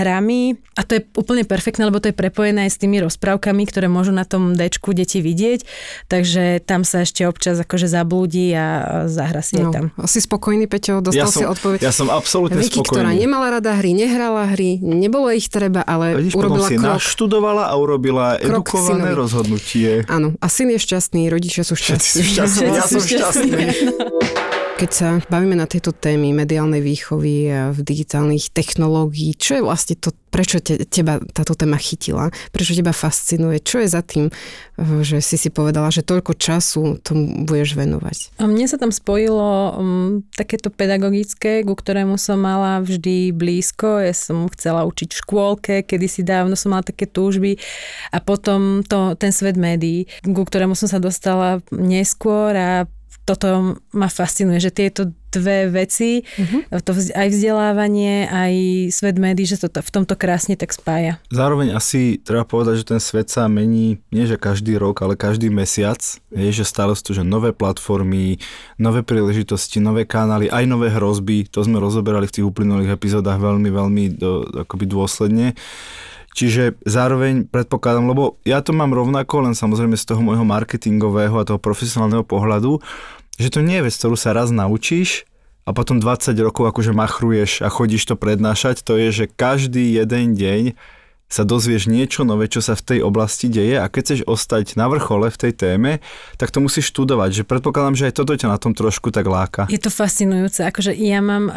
hrami 0.00 0.56
a 0.74 0.82
to 0.82 0.98
je 0.98 1.02
úplne 1.14 1.46
perfektné, 1.46 1.86
lebo 1.86 2.02
to 2.02 2.10
je 2.10 2.16
prepojené 2.16 2.66
aj 2.66 2.72
s 2.74 2.78
tými 2.82 2.98
rozprávkami, 2.98 3.62
ktoré 3.70 3.86
môžu 3.86 4.10
na 4.10 4.26
tom 4.26 4.58
Dčku 4.58 4.90
deti 4.96 5.22
vidieť, 5.22 5.62
takže 6.10 6.64
tam 6.64 6.82
sa 6.82 7.06
ešte 7.06 7.22
občas 7.28 7.60
akože 7.62 7.86
zablúdi 7.86 8.50
a 8.56 9.06
zahra 9.06 9.44
si 9.44 9.60
no, 9.60 9.70
tam. 9.70 9.94
Asi 10.00 10.18
spokojný, 10.18 10.66
Peťo, 10.66 10.98
dostal 10.98 11.28
ja 11.28 11.30
si 11.30 11.44
som, 11.44 11.54
odpoveď. 11.54 11.78
Ja 11.84 11.94
som 11.94 12.08
absolútne 12.10 12.58
Vicky, 12.58 12.82
spokojný. 12.82 12.90
ktorá 12.90 13.10
nemala 13.14 13.46
rada 13.60 13.76
hry, 13.78 13.94
nehrala 13.94 14.50
hry, 14.50 14.82
nebolo 14.82 15.30
ich 15.30 15.46
treba, 15.46 15.86
ale 15.86 16.18
Vidíš, 16.18 16.34
urobila 16.34 16.66
si 16.66 16.74
krok. 16.80 16.98
naštudovala 16.98 17.70
a 17.70 17.74
urobila 17.78 18.26
krok 18.40 18.66
edukované 18.66 19.06
synovi. 19.06 19.20
rozhodnutie. 19.20 19.90
Áno, 20.10 20.34
a 20.42 20.46
syn 20.50 20.74
je 20.74 20.78
šťastný, 20.82 21.30
rodičia 21.30 21.62
sú 21.62 21.78
šťastní 21.78 22.13
si 22.14 22.22
šťastný, 22.22 22.70
ja 22.70 22.84
som 22.86 23.02
šťastný. 23.02 23.50
Keď 24.80 24.90
sa 24.90 25.08
bavíme 25.30 25.54
na 25.54 25.70
tejto 25.70 25.94
témy 25.94 26.34
mediálnej 26.34 26.82
výchovy 26.82 27.46
a 27.50 27.70
v 27.70 27.78
digitálnych 27.82 28.50
technológií, 28.50 29.34
čo 29.38 29.58
je 29.58 29.62
vlastne 29.62 29.94
to, 29.98 30.10
prečo 30.34 30.58
te, 30.58 30.82
teba 30.82 31.22
táto 31.30 31.54
téma 31.54 31.78
chytila? 31.78 32.34
Prečo 32.50 32.74
teba 32.74 32.90
fascinuje? 32.90 33.62
Čo 33.62 33.78
je 33.78 33.88
za 33.94 34.02
tým, 34.02 34.34
že 35.06 35.22
si 35.22 35.38
si 35.38 35.46
povedala, 35.54 35.94
že 35.94 36.02
toľko 36.02 36.34
času 36.34 36.98
tomu 37.06 37.46
budeš 37.46 37.78
venovať? 37.78 38.34
A 38.42 38.50
mne 38.50 38.66
sa 38.66 38.74
tam 38.74 38.90
spojilo 38.90 39.78
um, 39.78 40.26
takéto 40.34 40.74
pedagogické, 40.74 41.62
ku 41.62 41.78
ktorému 41.78 42.18
som 42.18 42.42
mala 42.42 42.82
vždy 42.82 43.30
blízko. 43.30 44.02
Ja 44.02 44.10
som 44.10 44.50
chcela 44.50 44.82
učiť 44.82 45.14
v 45.14 45.20
škôlke, 45.22 45.74
kedy 45.86 46.06
si 46.10 46.26
dávno 46.26 46.58
som 46.58 46.74
mala 46.74 46.82
také 46.82 47.06
túžby. 47.06 47.54
A 48.10 48.18
potom 48.18 48.82
to, 48.82 49.14
ten 49.14 49.30
svet 49.30 49.54
médií, 49.54 50.10
ku 50.26 50.42
ktorému 50.42 50.74
som 50.74 50.90
sa 50.90 50.98
dostala 50.98 51.62
neskôr 51.70 52.50
a 52.58 52.90
toto 53.24 53.80
ma 53.96 54.08
fascinuje, 54.12 54.60
že 54.60 54.74
tieto 54.74 55.08
dve 55.34 55.72
veci, 55.72 56.22
uh-huh. 56.22 56.82
to 56.86 56.94
aj 56.94 57.28
vzdelávanie, 57.30 58.30
aj 58.30 58.52
svet 58.94 59.16
médií, 59.18 59.48
že 59.48 59.58
to 59.58 59.68
v 59.70 59.90
tomto 59.90 60.14
krásne 60.14 60.54
tak 60.54 60.70
spája. 60.70 61.18
Zároveň 61.34 61.74
asi 61.74 62.22
treba 62.22 62.46
povedať, 62.46 62.84
že 62.84 62.90
ten 62.94 63.00
svet 63.02 63.28
sa 63.28 63.50
mení 63.50 63.98
nie 64.14 64.24
že 64.24 64.38
každý 64.38 64.78
rok, 64.78 65.02
ale 65.02 65.18
každý 65.18 65.50
mesiac. 65.50 65.98
Je, 66.34 66.50
že 66.50 66.66
stále 66.66 66.94
sú 66.94 67.02
tu 67.06 67.12
že 67.14 67.22
nové 67.22 67.54
platformy, 67.54 68.42
nové 68.78 69.06
príležitosti, 69.06 69.78
nové 69.78 70.02
kanály, 70.06 70.50
aj 70.50 70.64
nové 70.66 70.90
hrozby. 70.90 71.46
To 71.54 71.62
sme 71.62 71.78
rozoberali 71.78 72.26
v 72.26 72.34
tých 72.40 72.48
uplynulých 72.48 72.94
epizódach 72.94 73.38
veľmi, 73.38 73.70
veľmi 73.70 74.04
do, 74.18 74.46
akoby 74.66 74.84
dôsledne. 74.90 75.54
Čiže 76.34 76.82
zároveň 76.82 77.46
predpokladám, 77.46 78.10
lebo 78.10 78.42
ja 78.42 78.58
to 78.58 78.74
mám 78.74 78.90
rovnako, 78.90 79.46
len 79.46 79.54
samozrejme 79.54 79.94
z 79.94 80.02
toho 80.02 80.18
môjho 80.18 80.42
marketingového 80.42 81.38
a 81.38 81.46
toho 81.46 81.62
profesionálneho 81.62 82.26
pohľadu, 82.26 82.82
že 83.38 83.48
to 83.50 83.60
nie 83.60 83.80
je 83.80 83.86
vec, 83.90 83.94
ktorú 83.94 84.16
sa 84.18 84.36
raz 84.36 84.54
naučíš 84.54 85.26
a 85.64 85.72
potom 85.72 85.98
20 85.98 86.36
rokov 86.44 86.70
akože 86.70 86.92
machruješ 86.92 87.64
a 87.64 87.68
chodíš 87.72 88.04
to 88.04 88.14
prednášať, 88.14 88.84
to 88.84 89.00
je, 89.00 89.24
že 89.24 89.32
každý 89.32 89.96
jeden 89.96 90.36
deň 90.36 90.62
sa 91.28 91.42
dozvieš 91.42 91.90
niečo 91.90 92.22
nové, 92.22 92.46
čo 92.46 92.62
sa 92.62 92.78
v 92.78 92.84
tej 92.94 92.98
oblasti 93.02 93.50
deje 93.50 93.80
a 93.80 93.90
keď 93.90 94.02
chceš 94.04 94.20
ostať 94.28 94.78
na 94.78 94.86
vrchole 94.86 95.32
v 95.32 95.40
tej 95.40 95.52
téme, 95.56 95.92
tak 96.38 96.54
to 96.54 96.62
musíš 96.62 96.92
študovať. 96.94 97.42
Že 97.42 97.48
predpokladám, 97.48 97.96
že 97.98 98.06
aj 98.12 98.14
toto 98.22 98.36
ťa 98.36 98.48
na 98.52 98.58
tom 98.60 98.76
trošku 98.76 99.10
tak 99.10 99.26
láka. 99.26 99.66
Je 99.72 99.80
to 99.80 99.90
fascinujúce. 99.90 100.62
Akože 100.62 100.94
ja 100.94 101.18
mám 101.24 101.50
uh, 101.50 101.56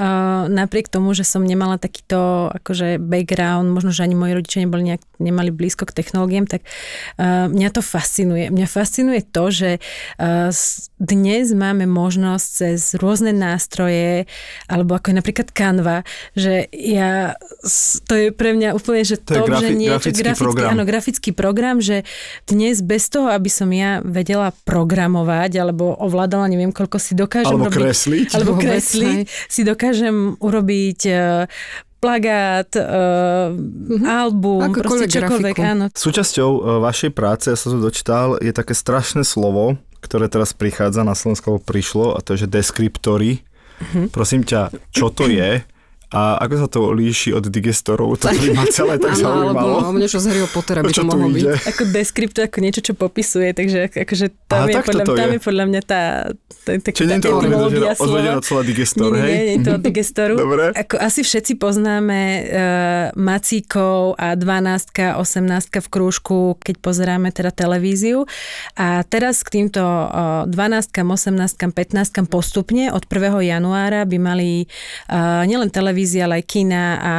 napriek 0.50 0.89
tomu, 0.89 1.13
že 1.13 1.27
som 1.27 1.45
nemala 1.45 1.77
takýto 1.77 2.50
akože 2.57 2.97
background, 2.97 3.69
možno, 3.69 3.93
že 3.93 4.07
ani 4.07 4.15
moji 4.17 4.33
rodičia 4.39 4.63
neboli 4.65 4.95
nejak, 4.95 5.03
nemali 5.21 5.53
blízko 5.53 5.86
k 5.86 5.93
technológiám, 5.93 6.47
tak 6.50 6.65
uh, 7.19 7.45
mňa 7.51 7.69
to 7.69 7.86
fascinuje. 7.86 8.50
Mňa 8.50 8.67
fascinuje 8.71 9.21
to, 9.29 9.51
že 9.53 9.69
uh, 10.17 10.50
dnes 10.97 11.53
máme 11.53 11.86
možnosť 11.86 12.47
cez 12.47 12.97
rôzne 12.97 13.29
nástroje, 13.36 14.25
alebo 14.65 14.97
ako 14.97 15.13
je 15.13 15.17
napríklad 15.21 15.47
Canva, 15.53 16.01
že 16.33 16.65
ja, 16.74 17.38
to 18.09 18.13
je 18.17 18.25
pre 18.33 18.57
mňa 18.57 18.74
úplne, 18.74 19.05
že 19.05 19.21
to, 19.21 19.38
to 19.38 19.56
grafi- 19.57 19.73
že 19.73 19.73
niečo, 19.77 19.91
grafický, 19.97 20.21
grafický 20.21 20.43
program. 20.45 20.69
Áno, 20.71 20.83
grafický 20.85 21.31
program, 21.33 21.75
že 21.81 21.97
dnes 22.45 22.79
bez 22.85 23.09
toho, 23.09 23.27
aby 23.33 23.49
som 23.49 23.69
ja 23.73 23.99
vedela 24.05 24.53
programovať, 24.63 25.51
alebo 25.57 25.97
ovládala, 25.97 26.47
neviem, 26.47 26.71
koľko 26.71 26.97
si 27.01 27.17
dokážem 27.17 27.53
alebo 27.53 27.67
robiť. 27.67 27.77
Kresliť. 27.81 28.29
Alebo 28.37 28.51
kresliť. 28.55 29.25
Si 29.49 29.61
dokážem 29.65 30.37
urobiť 30.37 30.99
uh, 31.09 31.49
plagát, 31.97 32.69
uh, 32.77 33.51
mm-hmm. 33.51 34.05
album, 34.05 34.61
Ako 34.69 34.79
proste 34.85 35.09
čokoľvek, 35.09 35.55
grafiku. 35.57 35.73
áno. 35.73 35.85
Súčasťou 35.91 36.49
uh, 36.53 36.61
vašej 36.85 37.11
práce, 37.11 37.49
ja 37.49 37.57
som 37.57 37.73
to 37.73 37.81
dočítal, 37.81 38.37
je 38.37 38.53
také 38.53 38.77
strašné 38.77 39.25
slovo, 39.25 39.81
ktoré 40.05 40.29
teraz 40.29 40.53
prichádza 40.53 41.01
na 41.01 41.17
Slovensku, 41.17 41.57
prišlo, 41.65 42.13
a 42.13 42.21
to 42.21 42.37
je, 42.37 42.45
že 42.45 42.53
deskriptory. 42.53 43.41
Mm-hmm. 43.41 44.05
Prosím 44.13 44.45
ťa, 44.45 44.73
čo 44.93 45.09
to 45.09 45.25
je? 45.25 45.65
A 46.07 46.39
ako 46.39 46.55
sa 46.55 46.67
to 46.71 46.79
líši 46.95 47.35
od 47.35 47.51
digestorov? 47.51 48.15
To 48.23 48.31
by 48.31 48.49
ma 48.55 48.63
celé 48.71 48.95
tak 48.95 49.19
ano, 49.19 49.27
zaujímalo. 49.27 49.75
Alebo 49.83 49.99
niečo 49.99 50.23
z 50.23 50.31
Harryho 50.31 50.47
Pottera 50.47 50.79
by 50.79 50.95
to 50.95 51.03
mohlo 51.03 51.27
byť. 51.27 51.67
Ako 51.67 51.83
deskriptor, 51.91 52.47
ako 52.47 52.57
niečo, 52.63 52.79
čo 52.79 52.93
popisuje, 52.95 53.51
takže 53.51 53.91
akože 53.91 54.31
tam, 54.47 54.71
Aha, 54.71 54.71
je, 54.71 54.75
podľa, 54.87 55.03
tam 55.03 55.27
je. 55.27 55.35
je 55.35 55.41
podľa 55.43 55.65
mňa 55.67 55.81
tá, 55.83 56.03
tá, 56.63 56.71
tá, 56.79 56.89
Čiže 56.95 57.07
nie 57.11 57.17
je 57.19 57.23
to 57.27 57.31
odvedené 57.99 58.39
od 58.39 58.45
slova 58.47 58.63
digestor, 58.63 59.11
nie, 59.11 59.19
hej? 59.19 59.31
Nie, 59.35 59.43
nie, 59.43 59.55
nie 59.59 59.65
to 59.67 59.71
od 59.75 59.83
digestoru. 59.83 60.33
Dobre. 60.39 60.63
Ako 60.71 60.95
asi 60.95 61.27
všetci 61.27 61.59
poznáme 61.59 62.19
uh, 62.23 62.39
macíkov 63.19 64.15
a 64.15 64.39
12 64.39 65.19
18 65.19 65.83
v 65.83 65.87
krúžku, 65.91 66.55
keď 66.63 66.75
pozeráme 66.79 67.35
teda 67.35 67.51
televíziu. 67.51 68.23
A 68.79 69.03
teraz 69.03 69.43
k 69.43 69.59
týmto 69.59 69.83
uh, 69.83 70.47
12 70.47 71.03
18 71.03 71.67
15 71.67 72.31
postupne 72.31 72.95
od 72.95 73.03
1. 73.03 73.43
januára 73.43 74.07
by 74.07 74.17
mali 74.23 74.71
uh, 75.11 75.43
nielen 75.43 75.67
televíziu, 75.67 75.96
televízie, 75.97 76.21
ale 76.21 76.45
aj 76.45 76.45
kina 76.45 76.83
a 77.01 77.13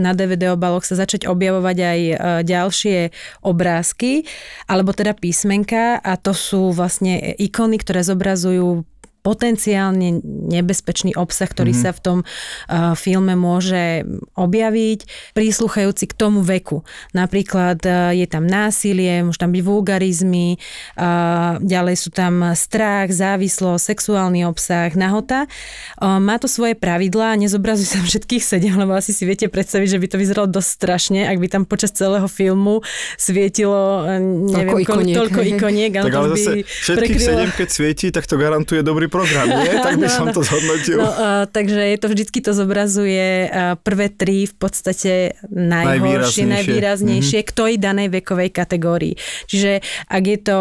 na 0.00 0.16
DVD 0.16 0.56
obaloch 0.56 0.88
sa 0.88 0.96
začať 0.96 1.28
objavovať 1.28 1.76
aj 1.76 2.00
e, 2.00 2.14
ďalšie 2.48 3.12
obrázky, 3.44 4.24
alebo 4.64 4.96
teda 4.96 5.12
písmenka. 5.12 6.00
A 6.00 6.16
to 6.16 6.32
sú 6.32 6.72
vlastne 6.72 7.36
ikony, 7.36 7.76
ktoré 7.76 8.00
zobrazujú 8.00 8.88
potenciálne 9.24 10.20
nebezpečný 10.52 11.16
obsah, 11.16 11.48
ktorý 11.48 11.72
mm-hmm. 11.72 11.88
sa 11.88 11.96
v 11.96 12.00
tom 12.04 12.18
uh, 12.20 12.92
filme 12.92 13.32
môže 13.32 14.04
objaviť, 14.36 15.32
prísluchajúci 15.32 16.12
k 16.12 16.14
tomu 16.14 16.44
veku. 16.44 16.84
Napríklad 17.16 17.80
uh, 17.88 18.12
je 18.12 18.28
tam 18.28 18.44
násilie, 18.44 19.24
môžu 19.24 19.40
tam 19.40 19.56
byť 19.56 19.62
vulgarizmy, 19.64 20.60
uh, 21.00 21.56
ďalej 21.64 21.96
sú 21.96 22.12
tam 22.12 22.52
strach, 22.52 23.08
závislosť, 23.08 23.82
sexuálny 23.96 24.44
obsah, 24.44 24.92
nahota. 24.92 25.48
Uh, 25.96 26.20
má 26.20 26.36
to 26.36 26.44
svoje 26.44 26.76
pravidlá, 26.76 27.40
nezobrazuje 27.40 27.88
sa 27.88 28.04
všetkých 28.04 28.44
sedem, 28.44 28.76
lebo 28.76 28.92
asi 28.92 29.16
si 29.16 29.24
viete 29.24 29.48
predstaviť, 29.48 29.88
že 29.88 30.00
by 30.04 30.06
to 30.12 30.16
vyzeralo 30.20 30.48
dosť 30.52 30.68
strašne, 30.68 31.24
ak 31.24 31.40
by 31.40 31.48
tam 31.48 31.62
počas 31.64 31.96
celého 31.96 32.28
filmu 32.28 32.84
svietilo 33.16 34.04
neviem, 34.04 34.68
toľko 34.68 34.78
ikoniek. 34.84 35.16
Toľko 35.16 35.40
ikoniek 35.56 35.92
tak 35.94 36.12
ale 36.12 36.28
zase 36.36 36.50
všetkých 36.68 36.98
prekrylo... 36.98 37.24
sedem, 37.24 37.50
keď 37.56 37.68
svieti, 37.72 38.06
tak 38.12 38.24
to 38.28 38.36
garantuje 38.36 38.80
dobrý 38.84 39.06
program, 39.14 39.46
nie? 39.46 39.78
Tak 39.86 40.00
by 40.02 40.08
som 40.10 40.26
to 40.34 40.42
zhodnotil. 40.42 40.98
No, 40.98 41.06
uh, 41.06 41.44
takže 41.46 41.94
je 41.94 41.98
to 42.02 42.06
vždycky 42.10 42.38
to 42.42 42.50
zobrazuje 42.50 43.46
uh, 43.46 43.78
prvé 43.78 44.10
tri 44.10 44.50
v 44.50 44.54
podstate 44.58 45.38
najhoršie, 45.46 46.42
najvýraznejšie, 46.42 46.44
najvýraznejšie 46.50 47.38
mm-hmm. 47.44 47.54
k 47.54 47.58
tej 47.58 47.74
danej 47.78 48.08
vekovej 48.10 48.50
kategórii. 48.50 49.14
Čiže 49.46 49.84
ak 50.10 50.24
je 50.24 50.38
to 50.42 50.58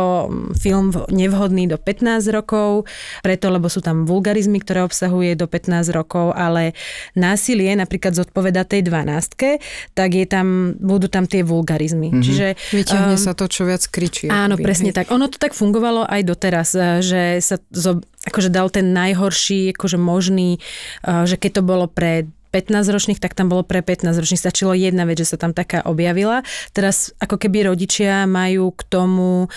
film 0.59 0.93
nevhodný 1.09 1.65
do 1.65 1.81
15 1.81 2.29
rokov, 2.29 2.85
preto 3.25 3.49
lebo 3.49 3.71
sú 3.71 3.79
tam 3.79 4.05
vulgarizmy, 4.05 4.61
ktoré 4.61 4.85
obsahuje 4.85 5.33
do 5.33 5.49
15 5.49 5.89
rokov, 5.95 6.35
ale 6.35 6.77
násilie 7.17 7.73
napríklad 7.73 8.13
zodpoveda 8.13 8.67
tej 8.67 8.85
12, 8.85 9.97
tak 9.97 10.09
je 10.13 10.25
tam, 10.27 10.77
budú 10.77 11.07
tam 11.07 11.25
tie 11.25 11.41
vulgarizmy. 11.41 12.11
Mm-hmm. 12.11 12.25
Čiže, 12.25 12.47
Vyťahne 12.75 13.15
um, 13.15 13.21
sa 13.21 13.31
to, 13.33 13.47
čo 13.47 13.63
viac 13.63 13.81
kričí. 13.87 14.27
Áno, 14.27 14.59
presne 14.59 14.91
tak. 14.91 15.09
Ono 15.09 15.31
to 15.31 15.39
tak 15.39 15.55
fungovalo 15.55 16.03
aj 16.05 16.21
doteraz, 16.27 16.75
že 16.99 17.39
sa 17.39 17.57
zo, 17.71 18.03
akože 18.23 18.49
dal 18.49 18.71
ten 18.71 18.95
najhorší 18.95 19.75
akože 19.75 19.99
možný, 19.99 20.63
uh, 21.03 21.27
že 21.27 21.35
keď 21.35 21.59
to 21.59 21.63
bolo 21.63 21.85
pre 21.91 22.27
15-ročných, 22.53 23.17
tak 23.17 23.33
tam 23.33 23.49
bolo 23.49 23.65
pre 23.65 23.81
15-ročných. 23.81 24.37
Stačilo 24.37 24.77
jedna 24.77 25.09
vec, 25.09 25.17
že 25.17 25.33
sa 25.33 25.41
tam 25.41 25.57
taká 25.57 25.81
objavila. 25.89 26.45
Teraz 26.69 27.09
ako 27.17 27.41
keby 27.41 27.73
rodičia 27.73 28.29
majú 28.29 28.69
k 28.77 28.81
tomu 28.85 29.49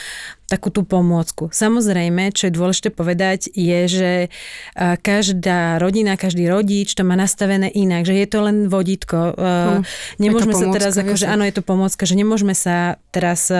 takú 0.49 0.73
tú 0.73 0.87
pomôcku. 0.87 1.52
Samozrejme, 1.52 2.32
čo 2.32 2.49
je 2.49 2.56
dôležité 2.56 2.88
povedať, 2.94 3.52
je, 3.52 3.80
že 3.85 4.12
uh, 4.30 4.96
každá 4.96 5.76
rodina, 5.76 6.16
každý 6.16 6.49
rodič 6.49 6.96
to 6.96 7.04
má 7.04 7.18
nastavené 7.18 7.68
inak, 7.68 8.08
že 8.08 8.16
je 8.16 8.26
to 8.30 8.38
len 8.40 8.56
vodítko. 8.73 9.37
Uh, 9.37 9.44
hm, 9.44 9.82
nemôžeme 10.23 10.54
sa 10.56 10.66
teraz, 10.73 10.96
akože 10.96 11.28
áno, 11.28 11.44
je 11.44 11.54
to 11.54 11.66
pomôcka, 11.66 12.08
že 12.08 12.16
nemôžeme 12.16 12.56
sa 12.56 12.96
teraz 13.12 13.50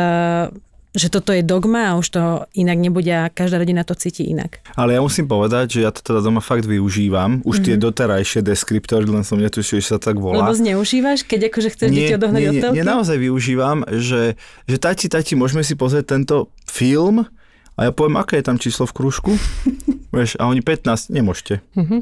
že 0.97 1.13
toto 1.13 1.29
je 1.37 1.45
dogma 1.45 1.93
a 1.93 2.01
už 2.01 2.07
to 2.09 2.23
inak 2.57 2.81
nebude 2.81 3.13
a 3.13 3.29
každá 3.29 3.61
rodina 3.61 3.85
to 3.85 3.93
cíti 3.93 4.25
inak. 4.25 4.65
Ale 4.81 4.97
ja 4.97 5.01
musím 5.05 5.29
povedať, 5.29 5.77
že 5.77 5.81
ja 5.85 5.93
to 5.93 6.01
teda 6.01 6.25
doma 6.25 6.41
fakt 6.41 6.65
využívam. 6.65 7.45
Už 7.45 7.61
mm-hmm. 7.61 7.67
tie 7.69 7.75
mhm. 7.77 7.83
doterajšie 7.85 8.41
deskriptory, 8.41 9.05
len 9.05 9.21
som 9.21 9.37
netušil, 9.37 9.85
že 9.85 9.95
sa 9.95 9.99
tak 10.01 10.17
volá. 10.17 10.49
Lebo 10.49 10.57
zneužívaš, 10.57 11.29
keď 11.29 11.53
akože 11.53 11.69
chceš 11.77 11.89
nie, 11.93 12.09
deti 12.09 12.17
odohnať 12.17 12.41
nie, 12.41 12.51
nie, 12.57 12.73
nie, 12.81 12.85
naozaj 12.85 13.17
využívam, 13.21 13.85
že, 14.01 14.41
že 14.65 14.77
tati, 14.81 15.13
tati, 15.13 15.37
môžeme 15.37 15.61
si 15.61 15.77
pozrieť 15.77 16.17
tento 16.17 16.49
film 16.65 17.29
a 17.77 17.81
ja 17.85 17.93
poviem, 17.93 18.17
aké 18.17 18.41
je 18.41 18.49
tam 18.49 18.57
číslo 18.57 18.89
v 18.89 18.97
krúžku. 18.97 19.37
Vieš, 20.17 20.41
a 20.41 20.49
oni 20.49 20.65
15, 20.65 21.13
nemôžete. 21.13 21.61
Mm-hmm. 21.77 22.01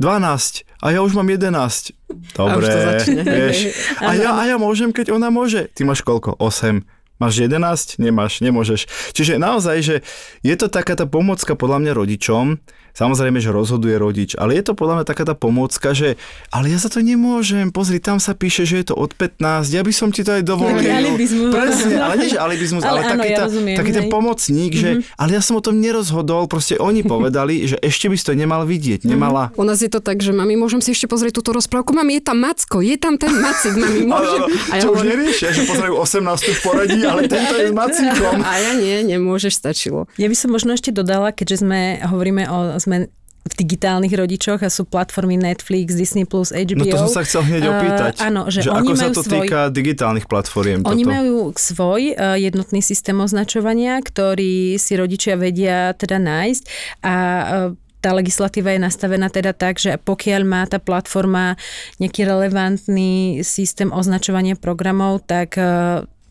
12 0.00 0.64
a 0.80 0.86
ja 0.96 1.04
už 1.04 1.12
mám 1.12 1.28
11. 1.28 1.92
Dobre, 2.32 2.72
a, 2.72 3.04
vieš. 3.04 3.76
A 4.00 4.16
ja, 4.16 4.32
a 4.32 4.42
ja 4.48 4.56
môžem, 4.56 4.96
keď 4.96 5.12
ona 5.12 5.28
môže. 5.28 5.68
Ty 5.76 5.84
máš 5.84 6.00
koľko? 6.00 6.40
8. 6.40 6.80
Máš 7.20 7.44
11? 7.44 8.00
Nemáš, 8.00 8.40
nemôžeš. 8.40 8.88
Čiže 9.12 9.36
naozaj, 9.36 9.76
že 9.84 9.96
je 10.40 10.54
to 10.56 10.72
taká 10.72 10.96
tá 10.96 11.04
pomocka 11.04 11.52
podľa 11.52 11.84
mňa 11.84 11.92
rodičom, 11.92 12.56
Samozrejme, 12.94 13.38
že 13.38 13.54
rozhoduje 13.54 13.94
rodič, 13.96 14.34
ale 14.34 14.58
je 14.58 14.70
to 14.70 14.72
podľa 14.74 15.02
mňa 15.02 15.06
taká 15.06 15.24
tá 15.26 15.34
pomôcka, 15.34 15.94
že 15.94 16.20
ale 16.50 16.72
ja 16.72 16.78
za 16.78 16.90
to 16.90 17.00
nemôžem, 17.00 17.70
pozri, 17.70 18.02
tam 18.02 18.18
sa 18.18 18.34
píše, 18.34 18.66
že 18.66 18.82
je 18.82 18.86
to 18.90 18.94
od 18.98 19.14
15, 19.14 19.70
ja 19.70 19.82
by 19.82 19.92
som 19.94 20.08
ti 20.10 20.26
to 20.26 20.34
aj 20.34 20.42
dovolil. 20.42 20.82
alibizmus. 20.82 21.52
Presne, 21.54 21.94
ale 22.00 22.14
nie, 22.18 22.28
že 22.30 22.38
alibizmus, 22.46 22.82
ale, 22.82 23.00
ale 23.04 23.14
áno, 23.14 23.22
taký, 23.22 23.30
ja 23.30 23.38
tá, 23.38 23.44
rozumiem, 23.46 23.76
taký 23.78 23.92
ten 23.94 24.06
pomocník, 24.10 24.72
že 24.74 24.90
mm-hmm. 24.98 25.18
ale 25.20 25.30
ja 25.36 25.42
som 25.42 25.54
o 25.58 25.62
tom 25.62 25.76
nerozhodol, 25.78 26.50
proste 26.50 26.76
oni 26.80 27.06
povedali, 27.06 27.66
že 27.68 27.76
ešte 27.78 28.10
by 28.10 28.16
si 28.18 28.24
to 28.26 28.34
nemal 28.34 28.62
vidieť, 28.66 29.06
nemala. 29.06 29.50
Mm-hmm. 29.50 29.60
U 29.60 29.64
nás 29.64 29.78
je 29.80 29.90
to 29.90 30.00
tak, 30.02 30.20
že 30.20 30.34
mami, 30.34 30.56
môžem 30.58 30.82
si 30.82 30.92
ešte 30.92 31.06
pozrieť 31.06 31.40
túto 31.40 31.54
rozprávku, 31.54 31.94
mami, 31.94 32.18
je 32.18 32.22
tam 32.26 32.38
Macko, 32.40 32.80
je 32.80 32.96
tam 32.96 33.14
ten 33.20 33.30
Macik, 33.30 33.74
mami, 33.76 34.06
môžem. 34.12 34.40
A 34.72 34.74
ja 34.78 34.82
čo 34.82 34.96
už 34.96 35.02
neriešia, 35.04 35.48
že 35.52 35.62
pozerajú 35.68 35.94
18 35.96 36.26
v 36.26 36.60
poradí, 36.64 37.00
ale 37.04 37.28
tento 37.28 37.54
je 37.54 37.68
s 37.68 37.74
Macíkom. 37.74 38.42
A 38.50 38.58
ja 38.58 38.72
nie, 38.74 39.06
nemôžeš, 39.06 39.60
stačilo. 39.60 40.08
Ja 40.16 40.26
by 40.26 40.36
som 40.36 40.50
možno 40.50 40.74
ešte 40.74 40.90
dodala, 40.90 41.30
keďže 41.30 41.62
sme 41.62 42.00
hovoríme 42.02 42.48
o, 42.48 42.79
sme 42.80 43.12
v 43.40 43.52
digitálnych 43.56 44.12
rodičoch 44.12 44.60
a 44.60 44.68
sú 44.68 44.84
platformy 44.84 45.40
Netflix, 45.40 45.96
Disney+, 45.96 46.28
HBO. 46.28 46.76
No 46.76 46.84
to 46.84 47.00
som 47.08 47.12
sa 47.20 47.22
chcel 47.24 47.40
hneď 47.48 47.62
opýtať. 47.72 48.14
Uh, 48.20 48.28
áno, 48.28 48.40
že, 48.52 48.60
že 48.60 48.68
oni 48.68 48.92
ako 48.92 49.00
majú 49.00 49.00
sa 49.00 49.16
to 49.16 49.22
svoj, 49.24 49.32
týka 49.32 49.58
digitálnych 49.72 50.26
platformiem? 50.28 50.80
Oni 50.84 51.04
toto? 51.08 51.12
majú 51.16 51.36
svoj 51.56 52.02
uh, 52.12 52.36
jednotný 52.36 52.84
systém 52.84 53.16
označovania, 53.16 53.96
ktorý 54.04 54.76
si 54.76 54.92
rodičia 54.92 55.40
vedia 55.40 55.96
teda 55.96 56.20
nájsť 56.20 56.62
a 57.00 57.14
uh, 57.16 57.72
tá 58.00 58.16
legislatíva 58.16 58.72
je 58.72 58.80
nastavená 58.80 59.28
teda 59.28 59.52
tak, 59.52 59.76
že 59.76 60.00
pokiaľ 60.00 60.42
má 60.48 60.64
tá 60.64 60.80
platforma 60.80 61.60
nejaký 62.00 62.24
relevantný 62.24 63.44
systém 63.44 63.92
označovania 63.92 64.56
programov, 64.56 65.20
tak 65.28 65.60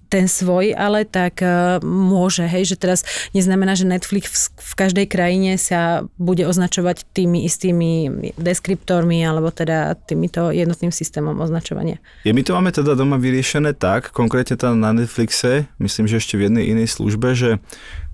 ten 0.10 0.26
svoj, 0.26 0.74
ale 0.74 1.06
tak 1.06 1.45
uh, 1.45 1.78
môže, 1.86 2.43
hej, 2.50 2.74
že 2.74 2.76
teraz 2.76 3.06
neznamená, 3.38 3.78
že 3.78 3.86
Netflix 3.86 4.50
v, 4.58 4.74
každej 4.74 5.06
krajine 5.06 5.56
sa 5.62 6.04
bude 6.17 6.43
označovať 6.50 7.06
tými 7.13 7.45
istými 7.45 8.10
deskriptormi 8.36 9.22
alebo 9.22 9.54
teda 9.54 9.93
týmito 10.10 10.50
jednotným 10.50 10.89
systémom 10.89 11.38
označovania. 11.38 12.02
Je 12.26 12.34
my 12.34 12.41
to 12.41 12.58
máme 12.58 12.74
teda 12.74 12.98
doma 12.98 13.22
vyriešené 13.22 13.78
tak, 13.78 14.10
konkrétne 14.10 14.58
teda 14.58 14.74
na 14.74 14.91
Netflixe, 14.91 15.69
myslím, 15.78 16.10
že 16.10 16.17
ešte 16.17 16.36
v 16.36 16.50
jednej 16.50 16.65
inej 16.74 16.89
službe, 16.98 17.38
že 17.38 17.62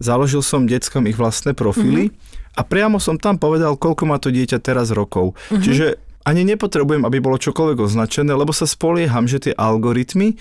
založil 0.03 0.43
som 0.43 0.67
deckom 0.67 1.08
ich 1.08 1.15
vlastné 1.15 1.55
profily 1.55 2.12
mm-hmm. 2.12 2.60
a 2.60 2.62
priamo 2.67 2.99
som 2.99 3.15
tam 3.15 3.39
povedal, 3.39 3.79
koľko 3.79 4.03
má 4.03 4.19
to 4.19 4.29
dieťa 4.36 4.60
teraz 4.60 4.91
rokov. 4.91 5.39
Mm-hmm. 5.47 5.63
Čiže 5.63 5.86
ani 6.25 6.41
nepotrebujem, 6.43 7.05
aby 7.05 7.21
bolo 7.21 7.38
čokoľvek 7.38 7.77
označené, 7.79 8.34
lebo 8.34 8.49
sa 8.49 8.65
spolieham, 8.65 9.29
že 9.29 9.49
tie 9.49 9.53
algoritmy 9.53 10.36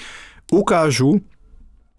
ukážu, 0.48 1.20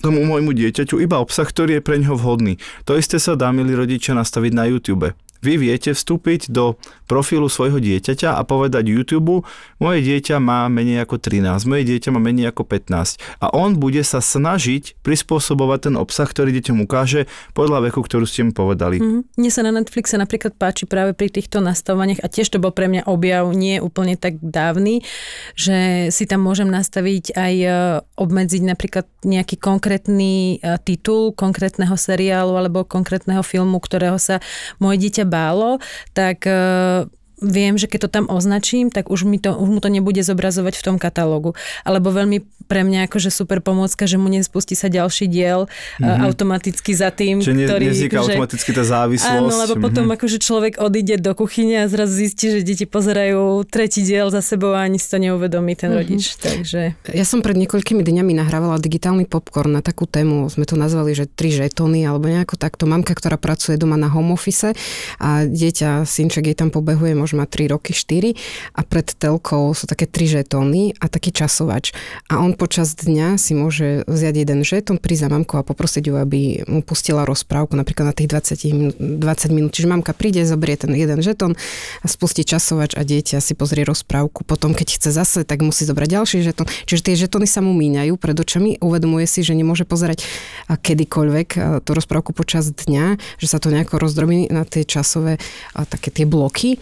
tomu 0.06 0.22
môjmu 0.22 0.54
dieťaťu 0.54 1.02
iba 1.02 1.18
obsah, 1.18 1.50
ktorý 1.50 1.82
je 1.82 1.86
pre 1.86 1.98
ňoho 1.98 2.14
vhodný. 2.22 2.62
To 2.86 2.94
isté 2.94 3.18
sa 3.18 3.34
dá, 3.34 3.50
milí 3.50 3.74
rodičia, 3.74 4.14
nastaviť 4.14 4.54
na 4.54 4.70
YouTube. 4.70 5.18
Vy 5.46 5.62
viete 5.62 5.94
vstúpiť 5.94 6.50
do 6.50 6.82
profilu 7.06 7.46
svojho 7.46 7.78
dieťaťa 7.78 8.34
a 8.34 8.42
povedať 8.42 8.90
YouTube, 8.90 9.46
moje 9.78 10.00
dieťa 10.02 10.42
má 10.42 10.66
menej 10.66 11.06
ako 11.06 11.22
13, 11.22 11.70
moje 11.70 11.86
dieťa 11.86 12.10
má 12.10 12.18
menej 12.18 12.50
ako 12.50 12.66
15 12.66 13.22
a 13.46 13.54
on 13.54 13.78
bude 13.78 14.02
sa 14.02 14.26
snažiť 14.26 14.98
prispôsobovať 15.06 15.94
ten 15.94 15.96
obsah, 16.02 16.26
ktorý 16.26 16.50
dieťom 16.50 16.82
ukáže 16.82 17.30
podľa 17.54 17.94
veku, 17.94 18.02
ktorú 18.02 18.26
ste 18.26 18.42
mu 18.42 18.58
povedali. 18.58 18.98
Mm-hmm. 18.98 19.22
Mne 19.38 19.52
sa 19.54 19.62
na 19.62 19.72
Netflixe 19.78 20.18
napríklad 20.18 20.58
páči 20.58 20.90
práve 20.90 21.14
pri 21.14 21.30
týchto 21.30 21.62
nastavovaniach 21.62 22.26
a 22.26 22.28
tiež 22.28 22.50
to 22.50 22.58
bol 22.58 22.74
pre 22.74 22.90
mňa 22.90 23.06
objav 23.06 23.46
nie 23.54 23.78
úplne 23.78 24.18
tak 24.18 24.42
dávny, 24.42 25.06
že 25.54 26.10
si 26.10 26.26
tam 26.26 26.42
môžem 26.42 26.66
nastaviť 26.74 27.38
aj 27.38 27.54
e, 27.62 27.70
obmedziť 28.18 28.64
napríklad 28.66 29.06
nejaký 29.22 29.62
konkrétny 29.62 30.58
e, 30.58 30.82
titul 30.82 31.38
konkrétneho 31.38 31.94
seriálu 31.94 32.58
alebo 32.58 32.82
konkrétneho 32.88 33.46
filmu, 33.46 33.78
ktorého 33.78 34.18
sa 34.18 34.42
moje 34.82 35.06
dieťa 35.06 35.35
bálo, 35.36 35.84
tak 36.16 36.48
uh, 36.48 37.04
viem, 37.42 37.76
že 37.76 37.92
keď 37.92 38.08
to 38.08 38.10
tam 38.10 38.26
označím, 38.32 38.88
tak 38.88 39.12
už, 39.12 39.28
mi 39.28 39.38
to, 39.42 39.56
už 39.56 39.68
mu 39.68 39.80
to 39.84 39.92
nebude 39.92 40.20
zobrazovať 40.24 40.80
v 40.80 40.84
tom 40.84 40.96
katalógu. 40.96 41.58
Alebo 41.84 42.12
veľmi 42.12 42.44
pre 42.66 42.82
mňa 42.82 43.06
akože 43.06 43.30
super 43.30 43.62
pomôcka, 43.62 44.10
že 44.10 44.18
mu 44.18 44.26
nespustí 44.32 44.74
sa 44.74 44.90
ďalší 44.90 45.30
diel 45.30 45.70
mm-hmm. 46.02 46.26
automaticky 46.26 46.92
za 46.98 47.14
tým, 47.14 47.44
Čiže 47.44 47.54
ne, 47.54 47.66
ktorý... 47.70 47.86
Čiže 47.94 48.10
že, 48.10 48.18
automaticky 48.18 48.70
tá 48.74 48.84
závislosť. 48.84 49.38
Áno, 49.38 49.54
lebo 49.54 49.74
mm-hmm. 49.78 49.86
potom 49.86 50.06
akože 50.10 50.38
človek 50.42 50.74
odíde 50.82 51.22
do 51.22 51.32
kuchyne 51.38 51.86
a 51.86 51.92
zrazu 51.92 52.26
zistí, 52.26 52.50
že 52.50 52.66
deti 52.66 52.90
pozerajú 52.90 53.68
tretí 53.70 54.02
diel 54.02 54.34
za 54.34 54.42
sebou 54.42 54.74
a 54.74 54.82
ani 54.82 54.98
si 54.98 55.08
to 55.12 55.22
neuvedomí 55.22 55.78
ten 55.78 55.94
mm-hmm. 55.94 56.00
rodič. 56.02 56.24
Takže... 56.42 56.82
Ja 57.14 57.26
som 57.28 57.46
pred 57.46 57.54
niekoľkými 57.60 58.02
dňami 58.02 58.34
nahrávala 58.34 58.82
digitálny 58.82 59.30
popcorn 59.30 59.78
na 59.78 59.82
takú 59.86 60.10
tému, 60.10 60.50
sme 60.50 60.66
to 60.66 60.74
nazvali, 60.74 61.14
že 61.14 61.30
tri 61.30 61.54
žetóny 61.54 62.02
alebo 62.02 62.26
nejako 62.26 62.58
takto. 62.58 62.90
Mamka, 62.90 63.14
ktorá 63.14 63.38
pracuje 63.38 63.78
doma 63.78 64.00
na 64.00 64.10
home 64.10 64.34
office 64.34 64.74
a 65.22 65.46
dieťa, 65.46 66.08
synček 66.08 66.50
jej 66.50 66.58
tam 66.58 66.74
pobehuje 66.74 67.14
môže 67.26 67.34
mať 67.34 67.66
3 67.66 67.74
roky, 67.74 67.90
4 67.98 68.38
a 68.78 68.86
pred 68.86 69.10
telkou 69.10 69.74
sú 69.74 69.90
také 69.90 70.06
3 70.06 70.46
žetóny 70.46 70.94
a 71.02 71.10
taký 71.10 71.34
časovač. 71.34 71.98
A 72.30 72.38
on 72.38 72.54
počas 72.54 72.94
dňa 72.94 73.42
si 73.42 73.58
môže 73.58 74.06
vziať 74.06 74.46
jeden 74.46 74.62
žetón, 74.62 75.02
prísť 75.02 75.26
za 75.26 75.30
mamku 75.34 75.58
a 75.58 75.66
poprosiť 75.66 76.06
ju, 76.06 76.14
aby 76.22 76.62
mu 76.70 76.86
pustila 76.86 77.26
rozprávku, 77.26 77.74
napríklad 77.74 78.14
na 78.14 78.16
tých 78.16 78.30
20 78.30 78.78
minút, 78.78 78.96
20 79.02 79.58
minút. 79.58 79.72
Čiže 79.74 79.90
mamka 79.90 80.14
príde, 80.14 80.46
zobrie 80.46 80.78
ten 80.78 80.94
jeden 80.94 81.26
žetón 81.26 81.58
a 82.00 82.06
spustí 82.06 82.46
časovač 82.46 82.94
a 82.94 83.02
dieťa 83.02 83.42
si 83.42 83.58
pozrie 83.58 83.82
rozprávku. 83.82 84.46
Potom, 84.46 84.78
keď 84.78 85.02
chce 85.02 85.10
zase, 85.10 85.40
tak 85.42 85.66
musí 85.66 85.82
zobrať 85.90 86.22
ďalší 86.22 86.46
žetón. 86.46 86.70
Čiže 86.86 87.02
tie 87.10 87.16
žetóny 87.18 87.50
sa 87.50 87.66
mu 87.66 87.74
míňajú 87.74 88.14
pred 88.22 88.38
očami, 88.38 88.78
uvedomuje 88.78 89.26
si, 89.26 89.42
že 89.42 89.58
nemôže 89.58 89.90
pozerať 89.90 90.22
kedykoľvek 90.70 91.82
tú 91.82 91.90
rozprávku 91.90 92.38
počas 92.38 92.70
dňa, 92.70 93.18
že 93.42 93.48
sa 93.50 93.58
to 93.58 93.74
nejako 93.74 93.98
rozdrobí 93.98 94.52
na 94.54 94.68
tie 94.68 94.86
časové 94.86 95.42
také 95.74 96.12
tie 96.12 96.28
bloky. 96.28 96.78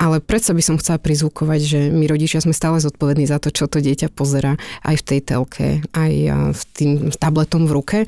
Ale 0.00 0.18
predsa 0.18 0.56
by 0.56 0.62
som 0.64 0.76
chcela 0.80 0.98
prizvukovať, 0.98 1.60
že 1.62 1.80
my 1.92 2.08
rodičia 2.10 2.42
sme 2.42 2.56
stále 2.56 2.82
zodpovední 2.82 3.28
za 3.28 3.38
to, 3.38 3.54
čo 3.54 3.70
to 3.70 3.78
dieťa 3.78 4.10
pozera 4.10 4.58
aj 4.82 4.98
v 4.98 5.06
tej 5.06 5.20
telke, 5.22 5.68
aj 5.94 6.12
v 6.52 6.62
tým 6.74 6.90
tabletom 7.14 7.70
v 7.70 7.74
ruke. 7.76 7.98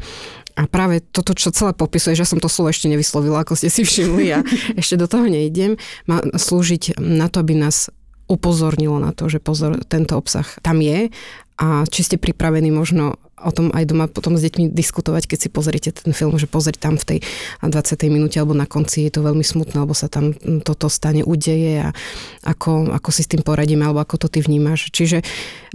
A 0.55 0.71
práve 0.71 1.03
toto, 1.03 1.35
čo 1.35 1.51
celé 1.51 1.75
popisuje, 1.75 2.15
že 2.15 2.27
som 2.27 2.39
to 2.39 2.47
slovo 2.47 2.71
ešte 2.71 2.87
nevyslovila, 2.87 3.43
ako 3.43 3.59
ste 3.59 3.71
si 3.71 3.83
všimli, 3.83 4.27
a 4.31 4.39
ešte 4.81 4.95
do 4.95 5.11
toho 5.11 5.27
nejdem, 5.27 5.75
má 6.07 6.23
slúžiť 6.23 6.99
na 6.99 7.27
to, 7.27 7.43
aby 7.43 7.59
nás 7.59 7.91
upozornilo 8.25 8.97
na 8.97 9.13
to, 9.13 9.29
že 9.29 9.43
pozor, 9.43 9.77
tento 9.85 10.17
obsah 10.17 10.49
tam 10.65 10.81
je 10.81 11.13
a 11.61 11.87
či 11.87 12.03
ste 12.03 12.17
pripravení 12.19 12.75
možno 12.75 13.19
o 13.45 13.53
tom 13.53 13.69
aj 13.77 13.85
doma 13.85 14.09
potom 14.09 14.41
s 14.41 14.43
deťmi 14.47 14.73
diskutovať, 14.73 15.29
keď 15.29 15.39
si 15.39 15.49
pozrite 15.53 15.91
ten 15.93 16.17
film, 16.17 16.33
že 16.41 16.49
pozrieť 16.49 16.81
tam 16.81 16.95
v 16.97 17.05
tej 17.05 17.19
20. 17.61 18.09
minúte 18.09 18.41
alebo 18.41 18.57
na 18.57 18.65
konci 18.65 19.05
je 19.05 19.13
to 19.13 19.21
veľmi 19.21 19.45
smutné, 19.45 19.77
alebo 19.77 19.93
sa 19.93 20.09
tam 20.09 20.33
toto 20.65 20.89
stane, 20.89 21.21
udeje 21.21 21.85
a 21.85 21.89
ako, 22.47 22.95
ako 22.95 23.09
si 23.13 23.21
s 23.27 23.31
tým 23.31 23.45
poradíme, 23.45 23.85
alebo 23.85 24.01
ako 24.01 24.27
to 24.27 24.29
ty 24.33 24.41
vnímaš. 24.41 24.89
Čiže 24.89 25.21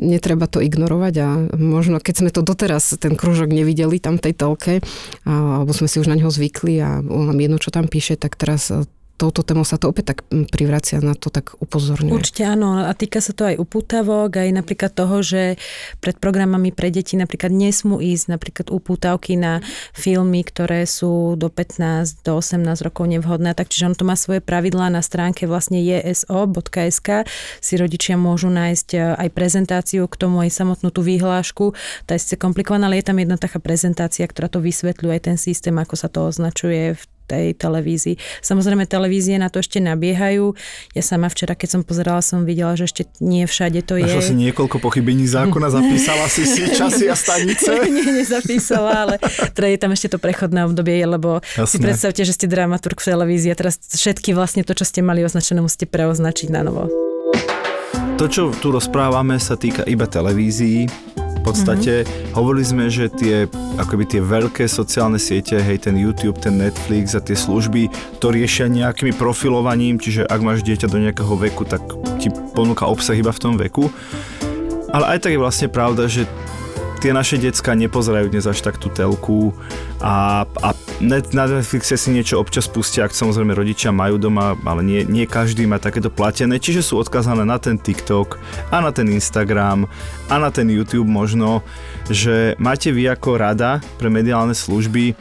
netreba 0.01 0.49
to 0.49 0.65
ignorovať 0.65 1.13
a 1.21 1.27
možno 1.55 2.01
keď 2.01 2.15
sme 2.25 2.33
to 2.33 2.41
doteraz, 2.41 2.97
ten 2.97 3.13
kružok 3.13 3.53
nevideli 3.53 4.01
tam 4.01 4.17
v 4.17 4.31
tej 4.31 4.33
telke, 4.33 4.73
alebo 5.29 5.69
sme 5.69 5.85
si 5.85 6.01
už 6.01 6.09
na 6.09 6.17
neho 6.17 6.33
zvykli 6.33 6.81
a 6.81 7.05
on 7.05 7.29
nám 7.29 7.37
jedno, 7.37 7.61
čo 7.61 7.69
tam 7.69 7.85
píše, 7.85 8.17
tak 8.17 8.33
teraz 8.33 8.73
touto 9.19 9.43
témou 9.43 9.67
sa 9.67 9.75
to 9.75 9.91
opäť 9.91 10.15
tak 10.15 10.19
privracia 10.47 11.03
na 11.03 11.11
to 11.11 11.27
tak 11.27 11.59
upozorňuje. 11.59 12.15
Určite 12.15 12.47
áno 12.47 12.87
a 12.87 12.91
týka 12.95 13.19
sa 13.19 13.35
to 13.35 13.43
aj 13.43 13.59
upútavok, 13.59 14.39
aj 14.39 14.49
napríklad 14.55 14.95
toho, 14.95 15.19
že 15.19 15.59
pred 15.99 16.15
programami 16.15 16.71
pre 16.71 16.87
deti 16.87 17.19
napríklad 17.19 17.51
nesmú 17.51 17.99
ísť 17.99 18.31
napríklad 18.31 18.67
upútavky 18.71 19.35
na 19.35 19.59
filmy, 19.91 20.47
ktoré 20.47 20.87
sú 20.87 21.35
do 21.35 21.51
15, 21.51 22.23
do 22.23 22.39
18 22.39 22.63
rokov 22.87 23.11
nevhodné, 23.11 23.51
tak 23.51 23.67
čiže 23.67 23.91
on 23.91 23.95
to 23.99 24.07
má 24.07 24.15
svoje 24.15 24.39
pravidlá. 24.39 24.87
Na 24.87 25.03
stránke 25.03 25.43
vlastne 25.43 25.83
jso.sk 25.83 27.27
si 27.59 27.73
rodičia 27.75 28.15
môžu 28.15 28.47
nájsť 28.47 28.89
e, 28.95 28.97
aj 29.19 29.29
prezentáciu 29.35 30.07
k 30.07 30.15
tomu, 30.15 30.39
aj 30.39 30.55
samotnú 30.55 30.95
tú 30.95 31.03
výhlášku, 31.03 31.75
tá 32.07 32.15
je 32.15 32.39
komplikovaná, 32.39 32.87
ale 32.87 33.03
je 33.03 33.11
tam 33.11 33.19
jedna 33.19 33.35
taká 33.35 33.59
prezentácia, 33.59 34.23
ktorá 34.23 34.47
to 34.47 34.63
vysvetľuje 34.63 35.13
aj 35.19 35.23
ten 35.27 35.37
systém, 35.37 35.75
ako 35.75 35.95
sa 35.99 36.07
to 36.07 36.23
označuje 36.23 36.95
v 36.95 37.03
tej 37.29 37.53
televízii. 37.53 38.17
Samozrejme, 38.41 38.89
televízie 38.89 39.37
na 39.37 39.53
to 39.53 39.61
ešte 39.61 39.77
nabiehajú. 39.77 40.57
Ja 40.97 41.03
sama 41.05 41.29
včera, 41.29 41.53
keď 41.53 41.69
som 41.77 41.81
pozerala, 41.85 42.25
som 42.25 42.41
videla, 42.41 42.73
že 42.73 42.89
ešte 42.89 43.05
nie 43.21 43.45
všade 43.45 43.85
to 43.85 44.01
Našla 44.01 44.25
je. 44.25 44.29
si 44.33 44.35
niekoľko 44.49 44.81
pochybení 44.81 45.29
zákona, 45.29 45.69
zapísala 45.77 46.25
si 46.25 46.49
si 46.49 46.65
časy 46.73 47.05
a 47.05 47.13
stanice? 47.13 47.69
nie, 47.93 48.25
nezapísala, 48.25 49.05
ale 49.05 49.15
teda 49.53 49.67
je 49.69 49.77
tam 49.77 49.91
ešte 49.93 50.09
to 50.09 50.17
prechodné 50.17 50.65
obdobie, 50.65 50.97
lebo 51.05 51.45
Jasne. 51.53 51.69
si 51.69 51.77
predstavte, 51.77 52.21
že 52.25 52.33
ste 52.33 52.49
dramaturg 52.49 52.97
v 52.97 53.05
televízii 53.13 53.53
a 53.53 53.57
teraz 53.57 53.77
všetky 53.77 54.33
vlastne 54.33 54.65
to, 54.65 54.73
čo 54.73 54.87
ste 54.89 55.05
mali 55.05 55.21
označené, 55.21 55.61
musíte 55.61 55.85
preoznačiť 55.85 56.49
na 56.49 56.65
novo. 56.65 56.89
To, 58.19 58.27
čo 58.27 58.51
tu 58.51 58.75
rozprávame, 58.75 59.39
sa 59.39 59.55
týka 59.55 59.87
iba 59.87 60.03
televízií 60.03 60.91
podstate 61.41 62.03
mm-hmm. 62.03 62.35
hovorili 62.37 62.65
sme, 62.65 62.85
že 62.87 63.09
tie, 63.09 63.49
akoby 63.79 64.05
tie 64.05 64.21
veľké 64.21 64.69
sociálne 64.69 65.17
siete, 65.17 65.57
hej, 65.57 65.81
ten 65.81 65.95
YouTube, 65.97 66.37
ten 66.37 66.59
Netflix 66.59 67.17
a 67.17 67.23
tie 67.23 67.33
služby 67.33 67.89
to 68.21 68.29
riešia 68.29 68.69
nejakými 68.69 69.15
profilovaním, 69.17 69.97
čiže 69.97 70.27
ak 70.27 70.39
máš 70.45 70.61
dieťa 70.61 70.87
do 70.89 71.01
nejakého 71.01 71.33
veku, 71.37 71.65
tak 71.65 71.81
ti 72.21 72.29
ponúka 72.53 72.85
obsah 72.85 73.17
iba 73.17 73.33
v 73.33 73.41
tom 73.41 73.55
veku. 73.57 73.89
Ale 74.89 75.17
aj 75.17 75.25
tak 75.25 75.33
je 75.37 75.41
vlastne 75.41 75.67
pravda, 75.69 76.09
že 76.09 76.25
tie 76.99 77.15
naše 77.15 77.39
decka 77.39 77.71
nepozerajú 77.73 78.27
dnes 78.27 78.43
až 78.43 78.59
tak 78.59 78.75
tú 78.75 78.91
telku 78.91 79.55
a, 80.03 80.43
a 80.59 80.69
net, 80.99 81.31
na 81.33 81.47
Netflixe 81.47 81.95
si 81.95 82.11
niečo 82.11 82.39
občas 82.39 82.67
pustia, 82.67 83.07
ak 83.07 83.15
samozrejme 83.15 83.55
rodičia 83.55 83.95
majú 83.95 84.19
doma, 84.19 84.55
ale 84.67 84.83
nie, 84.83 85.01
nie 85.07 85.25
každý 85.25 85.63
má 85.65 85.79
takéto 85.79 86.11
platené, 86.11 86.59
čiže 86.59 86.83
sú 86.83 86.99
odkazané 86.99 87.47
na 87.47 87.57
ten 87.57 87.79
TikTok 87.79 88.39
a 88.69 88.83
na 88.83 88.91
ten 88.91 89.07
Instagram 89.07 89.87
a 90.27 90.35
na 90.35 90.51
ten 90.51 90.67
YouTube 90.67 91.07
možno, 91.07 91.63
že 92.11 92.53
máte 92.59 92.91
vy 92.91 93.07
ako 93.09 93.39
rada 93.39 93.79
pre 93.97 94.11
mediálne 94.11 94.53
služby 94.53 95.15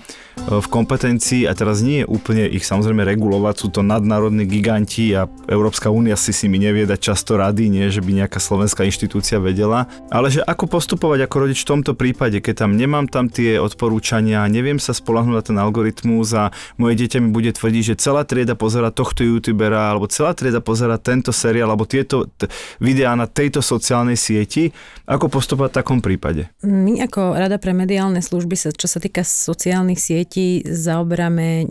v 0.47 0.67
kompetencii 0.71 1.45
a 1.45 1.53
teraz 1.53 1.83
nie 1.83 2.03
je 2.03 2.07
úplne 2.07 2.47
ich 2.47 2.63
samozrejme 2.63 3.03
regulovať, 3.03 3.55
sú 3.59 3.69
to 3.75 3.81
nadnárodní 3.83 4.47
giganti 4.47 5.11
a 5.13 5.27
Európska 5.51 5.91
únia 5.91 6.15
si 6.15 6.31
si 6.31 6.47
mi 6.47 6.63
nevie 6.63 6.87
dať 6.87 7.01
často 7.01 7.35
rady, 7.35 7.67
nie 7.67 7.91
že 7.91 7.99
by 8.05 8.25
nejaká 8.25 8.39
slovenská 8.39 8.87
inštitúcia 8.87 9.43
vedela, 9.43 9.91
ale 10.09 10.29
že 10.29 10.45
ako 10.45 10.69
postupovať 10.69 11.25
ako 11.25 11.37
rodič 11.49 11.65
v 11.65 11.71
tomto 11.75 11.93
prípade, 11.97 12.39
keď 12.39 12.69
tam 12.69 12.77
nemám 12.77 13.09
tam 13.09 13.33
tie 13.33 13.57
odporúčania, 13.59 14.45
neviem 14.47 14.77
sa 14.77 14.93
spolahnúť 14.93 15.35
na 15.35 15.43
ten 15.43 15.57
algoritmus 15.57 16.29
a 16.37 16.55
moje 16.77 17.01
dieťa 17.01 17.19
mi 17.25 17.33
bude 17.33 17.51
tvrdiť, 17.53 17.95
že 17.95 18.01
celá 18.01 18.29
trieda 18.29 18.55
pozera 18.55 18.93
tohto 18.93 19.25
youtubera 19.25 19.91
alebo 19.91 20.07
celá 20.07 20.37
trieda 20.37 20.61
pozera 20.61 21.01
tento 21.01 21.33
seriál 21.33 21.73
alebo 21.73 21.89
tieto 21.89 22.29
t- 22.29 22.49
videá 22.79 23.17
na 23.17 23.25
tejto 23.25 23.65
sociálnej 23.65 24.17
sieti, 24.17 24.71
ako 25.09 25.33
postupovať 25.33 25.71
v 25.73 25.79
takom 25.81 25.99
prípade? 26.05 26.53
My 26.61 27.01
ako 27.09 27.33
Rada 27.33 27.57
pre 27.57 27.73
mediálne 27.73 28.21
služby, 28.21 28.61
sa, 28.61 28.69
čo 28.69 28.85
sa 28.85 29.01
týka 29.01 29.25
sociálnych 29.25 29.97
sietí, 29.97 30.28
deti 30.29 30.61
zaoberáme 30.61 31.65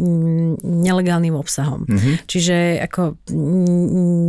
nelegálnym 0.66 1.38
obsahom. 1.38 1.86
Mm-hmm. 1.86 2.14
Čiže 2.26 2.82
ako 2.90 3.22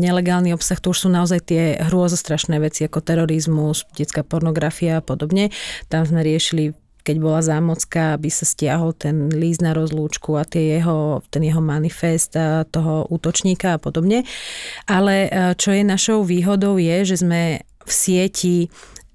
nelegálny 0.04 0.52
obsah, 0.52 0.76
to 0.76 0.92
už 0.92 1.08
sú 1.08 1.08
naozaj 1.08 1.40
tie 1.48 1.80
hrôzostrašné 1.80 2.60
veci 2.60 2.84
ako 2.84 3.00
terorizmus, 3.00 3.88
detská 3.96 4.20
pornografia 4.20 5.00
a 5.00 5.04
podobne. 5.04 5.48
Tam 5.88 6.04
sme 6.04 6.20
riešili 6.20 6.76
keď 6.98 7.24
bola 7.24 7.40
zámocka, 7.40 8.20
aby 8.20 8.28
sa 8.28 8.44
stiahol 8.44 8.92
ten 8.92 9.32
líst 9.32 9.64
na 9.64 9.72
rozlúčku 9.72 10.36
a 10.36 10.44
tie 10.44 10.76
jeho, 10.76 11.24
ten 11.32 11.40
jeho 11.40 11.64
manifest 11.64 12.36
toho 12.68 13.08
útočníka 13.08 13.80
a 13.80 13.80
podobne. 13.80 14.28
Ale 14.84 15.24
e, 15.24 15.28
čo 15.56 15.72
je 15.72 15.88
našou 15.88 16.20
výhodou 16.20 16.76
je, 16.76 17.08
že 17.08 17.24
sme 17.24 17.64
v 17.64 17.88
sieti 17.88 18.68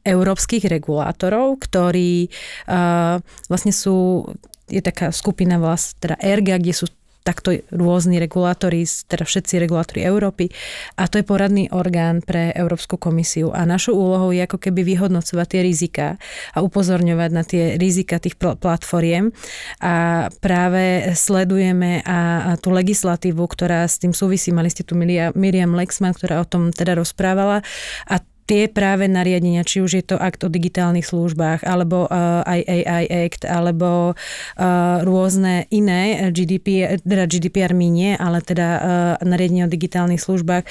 európskych 0.03 0.67
regulátorov, 0.67 1.63
ktorí 1.63 2.27
uh, 2.67 3.23
vlastne 3.47 3.71
sú 3.71 4.27
je 4.67 4.81
taká 4.83 5.11
skupina 5.11 5.59
vlast, 5.59 5.99
teda 5.99 6.15
ERGA, 6.19 6.59
kde 6.59 6.73
sú 6.75 6.85
takto 7.23 7.55
rôzni 7.71 8.19
regulátori, 8.19 8.83
teda 8.83 9.23
všetci 9.23 9.55
regulátori 9.63 10.03
Európy. 10.03 10.51
A 10.99 11.07
to 11.07 11.23
je 11.23 11.25
poradný 11.25 11.71
orgán 11.71 12.19
pre 12.19 12.51
Európsku 12.51 12.99
komisiu. 12.99 13.55
A 13.55 13.63
našou 13.63 13.95
úlohou 13.95 14.35
je 14.35 14.43
ako 14.43 14.59
keby 14.59 14.83
vyhodnocovať 14.83 15.47
tie 15.47 15.61
rizika 15.63 16.05
a 16.51 16.59
upozorňovať 16.59 17.29
na 17.31 17.43
tie 17.47 17.63
rizika 17.79 18.19
tých 18.19 18.35
platformiem. 18.35 19.31
A 19.79 20.27
práve 20.43 21.15
sledujeme 21.15 22.03
a, 22.03 22.53
a 22.53 22.59
tú 22.59 22.75
legislatívu, 22.75 23.41
ktorá 23.47 23.87
s 23.87 24.03
tým 24.03 24.11
súvisí, 24.11 24.51
mali 24.51 24.67
ste 24.67 24.83
tu 24.83 24.99
Miriam 24.99 25.71
Lexman, 25.73 26.11
ktorá 26.11 26.43
o 26.43 26.47
tom 26.47 26.75
teda 26.75 26.99
rozprávala. 26.99 27.63
A 28.11 28.19
tie 28.43 28.67
práve 28.67 29.07
nariadenia, 29.07 29.63
či 29.63 29.79
už 29.79 29.91
je 29.99 30.03
to 30.03 30.15
akt 30.19 30.43
o 30.43 30.49
digitálnych 30.51 31.07
službách, 31.07 31.63
alebo 31.63 32.05
uh, 32.07 32.43
aj 32.43 33.05
Act, 33.09 33.43
alebo 33.47 34.13
uh, 34.13 34.65
rôzne 35.03 35.65
iné 35.71 36.29
GDPR, 36.31 36.99
teda 37.03 37.25
GDPR 37.27 37.71
minie, 37.71 38.19
ale 38.19 38.43
teda 38.43 38.67
uh, 38.67 38.81
nariadenie 39.23 39.67
o 39.67 39.71
digitálnych 39.71 40.21
službách. 40.21 40.63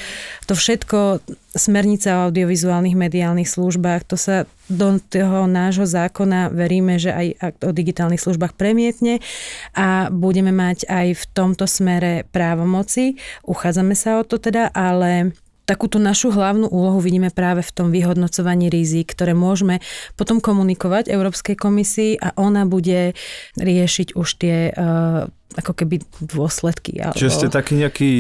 To 0.49 0.55
všetko, 0.55 1.25
smernica 1.53 2.17
o 2.17 2.33
audiovizuálnych 2.33 2.97
mediálnych 2.97 3.49
službách, 3.49 4.09
to 4.09 4.17
sa 4.17 4.49
do 4.73 4.97
toho 4.97 5.45
nášho 5.45 5.85
zákona 5.85 6.49
veríme, 6.49 6.97
že 6.97 7.13
aj 7.13 7.27
akt 7.41 7.61
o 7.69 7.71
digitálnych 7.77 8.23
službách 8.23 8.57
premietne 8.57 9.21
a 9.77 10.09
budeme 10.09 10.49
mať 10.49 10.89
aj 10.89 11.07
v 11.13 11.25
tomto 11.37 11.69
smere 11.69 12.25
právomoci. 12.33 13.21
Uchádzame 13.45 13.93
sa 13.93 14.17
o 14.17 14.25
to 14.25 14.41
teda, 14.41 14.73
ale 14.73 15.37
takúto 15.73 15.97
našu 15.97 16.29
hlavnú 16.29 16.69
úlohu 16.69 17.01
vidíme 17.01 17.33
práve 17.33 17.65
v 17.65 17.73
tom 17.73 17.89
vyhodnocovaní 17.89 18.69
rizik, 18.69 19.17
ktoré 19.17 19.33
môžeme 19.33 19.81
potom 20.21 20.37
komunikovať 20.37 21.09
Európskej 21.09 21.57
komisii 21.57 22.21
a 22.21 22.37
ona 22.37 22.69
bude 22.69 23.17
riešiť 23.57 24.13
už 24.13 24.29
tie 24.37 24.69
uh, 24.69 25.25
ako 25.57 25.73
keby 25.73 26.05
dôsledky. 26.21 27.01
Alebo... 27.01 27.17
Čiže 27.17 27.33
ste 27.33 27.49
taký 27.49 27.81
nejaký 27.81 28.11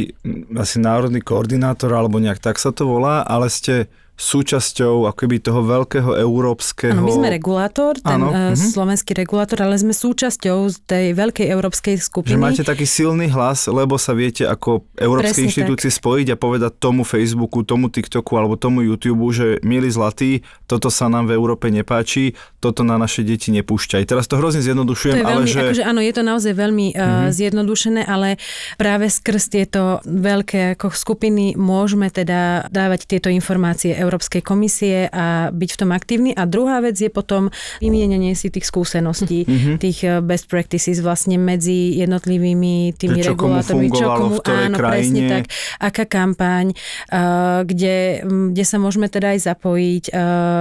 asi 0.57 0.81
národný 0.81 1.21
koordinátor 1.21 1.93
alebo 1.93 2.17
nejak 2.17 2.41
tak 2.41 2.57
sa 2.57 2.73
to 2.73 2.89
volá, 2.89 3.21
ale 3.21 3.53
ste 3.53 3.93
súčasťou 4.23 5.11
akoby 5.11 5.43
toho 5.43 5.67
veľkého 5.67 6.15
európskeho... 6.15 6.95
Áno, 6.95 7.03
my 7.03 7.13
sme 7.13 7.29
regulátor, 7.35 7.99
ten 7.99 8.23
Áno, 8.23 8.31
uh, 8.31 8.55
mhm. 8.55 8.71
slovenský 8.71 9.19
regulátor, 9.19 9.67
ale 9.67 9.75
sme 9.75 9.91
súčasťou 9.91 10.87
tej 10.87 11.15
veľkej 11.19 11.47
európskej 11.51 11.99
skupiny. 11.99 12.39
Že 12.39 12.39
máte 12.39 12.63
taký 12.63 12.87
silný 12.87 13.27
hlas, 13.35 13.67
lebo 13.67 13.99
sa 13.99 14.15
viete 14.15 14.47
ako 14.47 14.87
európske 14.95 15.43
Presne 15.43 15.47
inštitúcie 15.51 15.91
spojiť 15.91 16.27
a 16.33 16.37
povedať 16.39 16.79
tomu 16.79 17.03
Facebooku, 17.03 17.67
tomu 17.67 17.91
TikToku 17.91 18.33
alebo 18.39 18.55
tomu 18.55 18.87
YouTube, 18.87 19.35
že 19.35 19.59
milí 19.67 19.91
zlatí, 19.91 20.47
toto 20.71 20.93
sa 20.93 21.11
nám 21.11 21.27
v 21.27 21.35
Európe 21.35 21.73
nepáči, 21.73 22.39
toto 22.63 22.87
na 22.87 22.95
naše 22.95 23.27
deti 23.27 23.51
nepúšťaj. 23.51 24.07
Teraz 24.07 24.31
to 24.31 24.39
hrozne 24.39 24.63
To 24.63 24.67
zjednodušujem, 24.71 25.19
je 25.19 25.25
ale 25.27 25.43
veľmi, 25.43 25.51
že... 25.51 25.61
akože 25.67 25.83
áno, 25.83 26.01
je 26.01 26.13
to 26.15 26.23
naozaj 26.23 26.53
veľmi 26.55 26.87
uh, 26.95 27.13
Mhm. 27.23 27.33
zjednodušené, 27.33 28.03
ale 28.07 28.37
práve 28.77 29.07
skrz 29.09 29.43
tieto 29.49 29.83
veľké 30.05 30.79
ako 30.79 30.93
skupiny 30.93 31.55
môžeme 31.59 32.09
teda 32.09 32.67
dávať 32.69 33.09
tieto 33.09 33.29
informácie 33.29 33.95
Európskej 34.13 34.45
komisie 34.45 35.09
a 35.09 35.49
byť 35.49 35.71
v 35.73 35.79
tom 35.81 35.91
aktívni. 35.91 36.37
A 36.37 36.45
druhá 36.45 36.85
vec 36.85 37.01
je 37.01 37.09
potom 37.09 37.49
vymienenie 37.81 38.37
si 38.37 38.53
tých 38.53 38.69
skúseností, 38.69 39.49
Mhm. 39.49 39.73
tých 39.81 39.99
uh, 40.05 40.21
best 40.21 40.53
practices 40.53 41.01
vlastne 41.01 41.41
medzi 41.41 41.97
jednotlivými 41.97 42.93
tými 42.93 43.19
Že 43.19 43.25
čo 43.25 43.33
komu 43.33 43.57
regulátormi. 43.57 43.89
fungovalo 43.89 44.27
v 44.29 44.37
ktorej 44.39 44.67
áno, 44.69 44.77
krajine. 44.77 44.93
presne 44.93 45.21
tak. 45.27 45.45
Aká 45.81 46.05
kampaň, 46.05 46.67
uh, 47.09 47.65
kde, 47.65 47.97
m, 48.21 48.53
kde 48.53 48.65
sa 48.65 48.77
môžeme 48.77 49.09
teda 49.09 49.33
aj 49.33 49.41
zapojiť, 49.49 50.05
uh, 50.11 50.21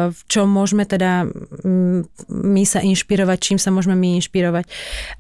v 0.10 0.22
čom 0.26 0.48
môžeme 0.48 0.88
teda 0.88 1.28
m, 1.62 2.08
my 2.30 2.64
sa 2.64 2.80
inšpirovať, 2.80 3.38
čím 3.42 3.60
sa 3.60 3.68
môžeme 3.68 3.94
my 3.94 4.16
inšpirovať. 4.16 4.64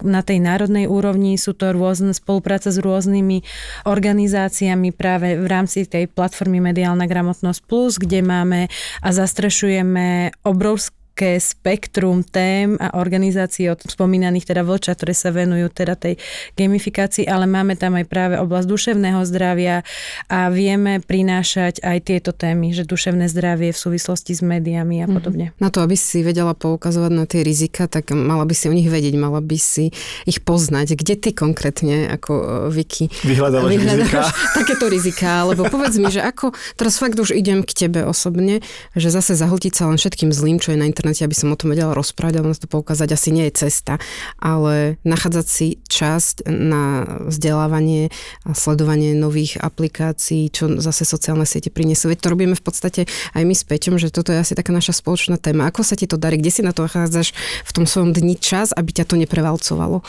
Na 0.01 0.21
tej 0.21 0.39
národnej 0.39 0.87
úrovni 0.87 1.35
sú 1.35 1.51
to 1.51 1.73
rôzne 1.73 2.13
spolupráca 2.13 2.69
s 2.69 2.77
rôznymi 2.77 3.43
organizáciami 3.85 4.91
práve 4.91 5.39
v 5.39 5.47
rámci 5.47 5.83
tej 5.83 6.05
platformy 6.07 6.61
Mediálna 6.61 7.07
gramotnosť 7.07 7.59
Plus, 7.63 7.95
kde 7.97 8.10
máme 8.19 8.67
a 8.99 9.09
zastrešujeme 9.15 10.35
obrovské 10.43 11.00
veľké 11.11 11.43
spektrum 11.43 12.23
tém 12.23 12.79
a 12.79 12.95
organizácií 12.95 13.67
od 13.67 13.83
spomínaných 13.83 14.47
teda 14.47 14.63
vlča, 14.63 14.95
ktoré 14.95 15.11
sa 15.11 15.35
venujú 15.35 15.67
teda 15.67 15.99
tej 15.99 16.15
gamifikácii, 16.55 17.27
ale 17.27 17.45
máme 17.51 17.75
tam 17.75 17.99
aj 17.99 18.07
práve 18.07 18.35
oblasť 18.39 18.67
duševného 18.71 19.19
zdravia 19.27 19.83
a 20.31 20.47
vieme 20.47 21.03
prinášať 21.03 21.83
aj 21.83 21.97
tieto 22.07 22.31
témy, 22.31 22.71
že 22.71 22.87
duševné 22.87 23.27
zdravie 23.27 23.75
v 23.75 23.77
súvislosti 23.77 24.33
s 24.33 24.41
médiami 24.41 25.03
a 25.03 25.07
podobne. 25.11 25.51
Na 25.59 25.67
to, 25.67 25.83
aby 25.83 25.99
si 25.99 26.23
vedela 26.23 26.55
poukazovať 26.55 27.11
na 27.11 27.27
tie 27.27 27.43
rizika, 27.43 27.91
tak 27.91 28.15
mala 28.15 28.47
by 28.47 28.55
si 28.55 28.71
o 28.71 28.73
nich 28.73 28.87
vedieť, 28.87 29.19
mala 29.19 29.43
by 29.43 29.57
si 29.59 29.91
ich 30.23 30.39
poznať. 30.39 30.95
Kde 30.95 31.19
ty 31.19 31.29
konkrétne, 31.35 32.07
ako 32.07 32.31
uh, 32.33 32.45
Vicky, 32.71 33.11
Vyhľadávaš 33.27 33.67
rizika? 33.67 34.31
takéto 34.63 34.87
rizika, 34.87 35.43
lebo 35.43 35.67
povedz 35.67 35.99
mi, 35.99 36.07
že 36.07 36.23
ako, 36.23 36.55
teraz 36.79 36.97
fakt 36.97 37.19
už 37.19 37.35
idem 37.35 37.67
k 37.67 37.85
tebe 37.85 38.07
osobne, 38.07 38.63
že 38.95 39.11
zase 39.11 39.35
zahltiť 39.35 39.73
sa 39.75 39.91
len 39.91 39.99
všetkým 39.99 40.31
zlým, 40.31 40.57
čo 40.57 40.73
je 40.73 40.79
na 40.79 40.87
internete, 41.01 41.25
aby 41.25 41.33
som 41.33 41.49
o 41.49 41.57
tom 41.57 41.73
vedela 41.73 41.97
rozprávať 41.97 42.37
a 42.37 42.53
to 42.53 42.69
poukázať, 42.69 43.09
asi 43.09 43.33
nie 43.33 43.49
je 43.49 43.65
cesta, 43.65 43.97
ale 44.37 45.01
nachádzať 45.01 45.45
si 45.49 45.81
časť 45.89 46.45
na 46.45 47.17
vzdelávanie 47.25 48.13
a 48.45 48.53
sledovanie 48.53 49.17
nových 49.17 49.57
aplikácií, 49.57 50.53
čo 50.53 50.77
zase 50.77 51.09
sociálne 51.09 51.49
siete 51.49 51.73
prinesú. 51.73 52.13
Veď 52.13 52.21
to 52.21 52.31
robíme 52.37 52.53
v 52.53 52.61
podstate 52.61 53.09
aj 53.33 53.41
my 53.41 53.57
s 53.57 53.65
Peťom, 53.65 53.97
že 53.97 54.13
toto 54.13 54.29
je 54.29 54.37
asi 54.37 54.53
taká 54.53 54.69
naša 54.69 54.93
spoločná 54.93 55.41
téma. 55.41 55.65
Ako 55.73 55.81
sa 55.81 55.97
ti 55.97 56.05
to 56.05 56.21
darí? 56.21 56.37
Kde 56.37 56.53
si 56.53 56.61
na 56.61 56.69
to 56.69 56.85
nachádzaš 56.85 57.33
v 57.65 57.71
tom 57.73 57.89
svojom 57.89 58.13
dni 58.13 58.37
čas, 58.37 58.69
aby 58.77 58.93
ťa 58.93 59.09
to 59.09 59.17
neprevalcovalo? 59.17 60.05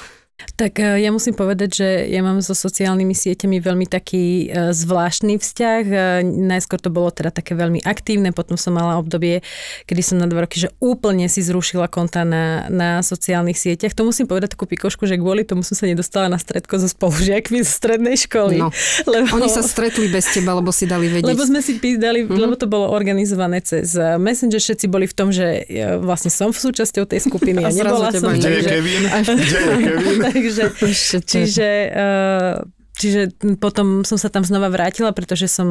Tak 0.55 0.79
e, 0.79 1.01
ja 1.03 1.11
musím 1.11 1.33
povedať, 1.33 1.71
že 1.83 1.89
ja 2.11 2.21
mám 2.21 2.39
so 2.45 2.53
sociálnymi 2.53 3.15
sieťami 3.15 3.63
veľmi 3.63 3.87
taký 3.89 4.49
e, 4.51 4.75
zvláštny 4.75 5.39
vzťah. 5.39 5.83
E, 5.89 5.97
Najskôr 6.27 6.79
to 6.83 6.91
bolo 6.91 7.09
teda 7.15 7.31
také 7.31 7.55
veľmi 7.55 7.81
aktívne, 7.83 8.35
potom 8.35 8.59
som 8.59 8.75
mala 8.75 8.99
obdobie, 8.99 9.41
kedy 9.87 10.03
som 10.03 10.17
na 10.19 10.27
dva 10.27 10.45
roky, 10.45 10.59
že 10.61 10.69
úplne 10.83 11.27
si 11.31 11.41
zrušila 11.41 11.87
konta 11.87 12.27
na, 12.27 12.67
na 12.69 12.91
sociálnych 13.01 13.57
sieťach. 13.57 13.95
To 13.95 14.07
musím 14.07 14.27
povedať 14.27 14.55
takú 14.59 14.67
pikošku, 14.67 15.07
že 15.07 15.17
kvôli 15.17 15.47
tomu 15.47 15.63
som 15.65 15.79
sa 15.79 15.87
nedostala 15.87 16.29
na 16.29 16.39
stredko 16.39 16.79
so 16.79 16.89
spolužiakmi 16.91 17.63
zo 17.63 17.73
strednej 17.73 18.19
školy. 18.19 18.61
No. 18.61 18.75
Lebo... 19.07 19.39
Oni 19.39 19.49
sa 19.49 19.63
stretli 19.65 20.11
bez 20.11 20.29
teba, 20.31 20.55
lebo 20.59 20.75
si 20.75 20.85
dali 20.85 21.09
vedieť. 21.09 21.29
Lebo 21.33 21.43
sme 21.47 21.63
si 21.65 21.79
pýtali, 21.79 22.23
Mhm. 22.23 22.29
mm-hmm. 22.29 22.43
lebo 22.43 22.55
to 22.59 22.67
bolo 22.69 22.91
organizované 22.93 23.65
cez 23.65 23.95
Messenger, 23.99 24.61
všetci 24.61 24.87
boli 24.87 25.07
v 25.09 25.15
tom, 25.15 25.29
že 25.35 25.65
ja 25.71 25.97
vlastne 25.99 26.31
som 26.31 26.51
v 26.51 26.59
súčasťou 26.59 27.05
tej 27.09 27.25
skupiny 27.25 27.65
a, 27.65 27.69
A 27.71 27.75
zrazu 27.75 28.03
nebola 28.03 28.09
som. 28.13 28.31
Kde 28.35 28.51
je 28.59 28.63
Kevin? 28.63 29.03
Kde 29.09 29.59
je 29.59 29.77
Kevin? 29.83 30.19
takže, 30.33 31.21
čiže, 31.21 31.69
uh, 31.93 32.82
čiže 33.03 33.35
potom 33.59 34.07
som 34.07 34.15
sa 34.15 34.31
tam 34.31 34.47
znova 34.47 34.71
vrátila, 34.71 35.11
pretože 35.11 35.51
som 35.51 35.69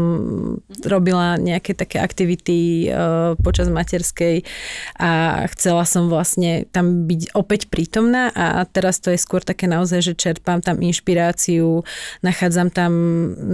robila 0.84 1.40
nejaké 1.40 1.72
také 1.72 2.04
aktivity 2.04 2.92
uh, 2.92 3.40
počas 3.40 3.72
materskej 3.72 4.44
a 5.00 5.44
chcela 5.56 5.88
som 5.88 6.12
vlastne 6.12 6.68
tam 6.76 7.08
byť 7.08 7.32
opäť 7.32 7.72
prítomná 7.72 8.28
a 8.36 8.68
teraz 8.68 9.00
to 9.00 9.16
je 9.16 9.20
skôr 9.20 9.40
také 9.40 9.72
naozaj, 9.72 10.04
že 10.04 10.20
čerpám 10.20 10.60
tam 10.60 10.84
inšpiráciu, 10.84 11.88
nachádzam 12.20 12.68
tam 12.68 12.92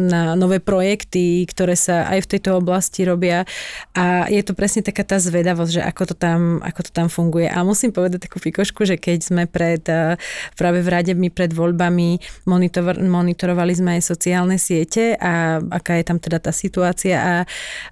na 0.10 0.34
nové 0.34 0.58
projekty, 0.58 1.46
ktoré 1.46 1.78
sa 1.78 2.10
aj 2.10 2.26
v 2.26 2.30
tejto 2.34 2.58
oblasti 2.58 3.06
robia 3.06 3.46
a 3.94 4.26
je 4.26 4.42
to 4.42 4.58
presne 4.58 4.82
taká 4.82 5.06
tá 5.06 5.22
zvedavosť, 5.22 5.72
že 5.78 5.82
ako 5.84 6.04
to 6.14 6.16
tam, 6.18 6.64
ako 6.64 6.82
to 6.88 6.92
tam 6.92 7.08
funguje. 7.12 7.52
A 7.52 7.62
musím 7.62 7.92
povedať 7.92 8.26
takú 8.26 8.40
fikošku, 8.40 8.88
že 8.88 8.96
keď 8.96 9.20
sme 9.20 9.44
pred, 9.46 9.84
eh, 9.92 10.16
práve 10.56 10.80
v 10.80 10.88
rade 10.88 11.12
my 11.14 11.30
pred 11.30 11.52
voľbami 11.52 12.20
monitor, 12.48 12.96
monitorovali 12.96 13.67
sme 13.74 14.00
aj 14.00 14.04
sociálne 14.06 14.56
siete 14.62 15.18
a 15.18 15.60
aká 15.60 15.98
je 15.98 16.06
tam 16.06 16.18
teda 16.22 16.40
tá 16.40 16.52
situácia 16.54 17.16
a, 17.18 17.36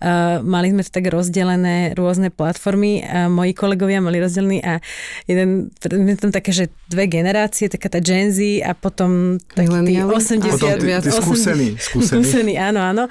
a 0.03 0.39
mali 0.45 0.71
sme 0.71 0.85
to 0.85 0.91
tak 0.91 1.09
rozdelené 1.09 1.97
rôzne 1.97 2.29
platformy 2.29 3.01
a 3.03 3.27
moji 3.31 3.51
kolegovia 3.57 3.99
mali 3.99 4.21
rozdelený 4.21 4.61
a 4.61 4.79
jeden, 5.25 5.73
tam 6.19 6.31
také, 6.31 6.51
že 6.53 6.65
dve 6.87 7.09
generácie, 7.09 7.67
taká 7.71 7.89
tá 7.89 7.99
Gen 7.99 8.29
Z 8.29 8.61
a 8.61 8.77
potom 8.77 9.41
taký 9.55 9.65
tí 9.65 9.95
Millenniali? 9.95 10.11
80 10.13 10.51
Potom 10.55 10.69
tí, 10.79 10.87
tí 10.87 11.09
80 11.11 11.23
skúsení, 11.23 11.67
skúsení. 11.79 12.23
skúsený, 12.23 12.53
áno, 12.59 12.81
áno. 12.83 13.03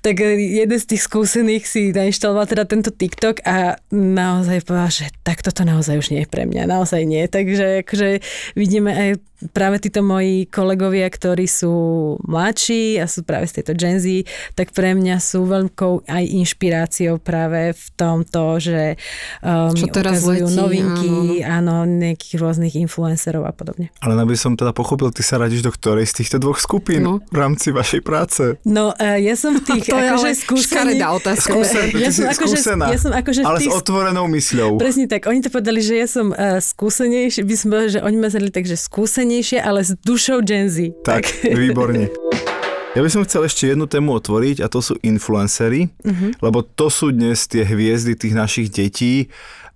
Tak 0.00 0.16
eh, 0.20 0.64
jeden 0.64 0.78
z 0.78 0.86
tých 0.88 1.02
skúsených 1.04 1.64
si 1.66 1.82
nainštaloval 1.92 2.48
teda 2.48 2.64
tento 2.64 2.90
TikTok 2.94 3.44
a 3.44 3.76
naozaj 3.92 4.64
povedal, 4.64 4.90
že 4.90 5.06
tak 5.22 5.44
toto 5.44 5.62
naozaj 5.66 5.98
už 5.98 6.08
nie 6.14 6.20
je 6.24 6.28
pre 6.28 6.48
mňa, 6.48 6.70
naozaj 6.70 7.02
nie. 7.04 7.24
Takže 7.26 7.84
akože 7.84 8.08
vidíme 8.56 8.90
aj 8.90 9.10
práve 9.54 9.78
títo 9.78 10.02
moji 10.02 10.50
kolegovia, 10.50 11.06
ktorí 11.06 11.46
sú 11.46 11.72
mladší 12.22 12.96
a 12.96 13.04
sú 13.04 13.22
práve 13.22 13.44
z 13.44 13.60
tejto 13.60 13.72
Gen 13.74 13.98
Z, 13.98 14.22
tak 14.52 14.70
pre 14.70 14.92
mňa 14.92 15.16
sú 15.18 15.44
veľkou 15.44 16.06
aj 16.06 16.24
inšpiráciou 16.24 17.18
práve 17.18 17.72
v 17.72 17.86
tomto, 17.94 18.42
že 18.58 18.96
um, 19.40 19.70
Čo 19.70 19.86
teraz 19.88 20.20
ukazujú 20.20 20.44
letí, 20.44 20.56
novinky, 20.56 21.12
áno, 21.40 21.82
nejakých 21.84 22.34
rôznych 22.36 22.74
influencerov 22.74 23.42
a 23.42 23.52
podobne. 23.52 23.90
Ale 23.98 24.16
aby 24.16 24.34
som 24.34 24.52
teda 24.52 24.70
pochopil, 24.70 25.10
ty 25.10 25.20
sa 25.20 25.36
radíš 25.36 25.60
do 25.60 25.70
ktorej 25.70 26.04
z 26.04 26.14
týchto 26.16 26.36
dvoch 26.38 26.58
skupín 26.58 27.00
No. 27.00 27.22
v 27.24 27.36
rámci 27.36 27.70
vašej 27.70 28.00
práce? 28.00 28.42
No, 28.62 28.90
uh, 28.90 29.16
ja 29.16 29.34
som 29.34 29.54
v 29.54 29.62
tých 29.68 29.86
To 29.86 29.96
je 29.96 30.08
akože 30.08 30.30
škaredá 30.60 31.06
otázka. 31.12 31.50
Skúsen, 31.50 31.86
Ja 31.94 32.10
som 32.10 32.24
akože- 32.26 32.58
skúsená, 32.58 32.84
ja 32.88 32.98
som 32.98 33.12
akože 33.12 33.40
ale 33.42 33.58
tých- 33.58 33.70
s 33.70 33.76
otvorenou 33.76 34.26
mysľou. 34.28 34.70
Presne 34.76 35.06
tak, 35.06 35.24
oni 35.24 35.40
to 35.40 35.48
povedali, 35.48 35.80
že 35.80 35.94
ja 35.96 36.06
som 36.06 36.30
uh, 36.30 36.58
skúsenejšie, 36.58 37.40
by 37.40 37.54
som 37.54 37.66
povedala, 37.68 37.90
že 37.90 38.00
oni 38.00 38.16
ma 38.16 38.28
zreli 38.28 38.50
tak, 38.50 38.64
že 38.64 38.76
skúsenejšie, 38.76 39.58
ale 39.58 39.80
s 39.80 39.94
dušou 39.96 40.40
Gen 40.40 40.66
Z. 40.66 40.92
Tak, 41.00 41.24
výborne. 41.88 42.12
Ja 42.96 43.00
by 43.04 43.10
som 43.12 43.22
chcel 43.24 43.46
ešte 43.46 43.68
jednu 43.68 43.86
tému 43.86 44.16
otvoriť 44.16 44.64
a 44.64 44.66
to 44.66 44.80
sú 44.82 44.96
influencery, 45.00 45.92
Mhm. 46.04 46.42
lebo 46.42 46.64
to 46.64 46.90
sú 46.90 47.12
dnes 47.12 47.46
tie 47.46 47.62
hviezdy 47.64 48.16
tých 48.16 48.34
našich 48.36 48.68
detí 48.68 49.28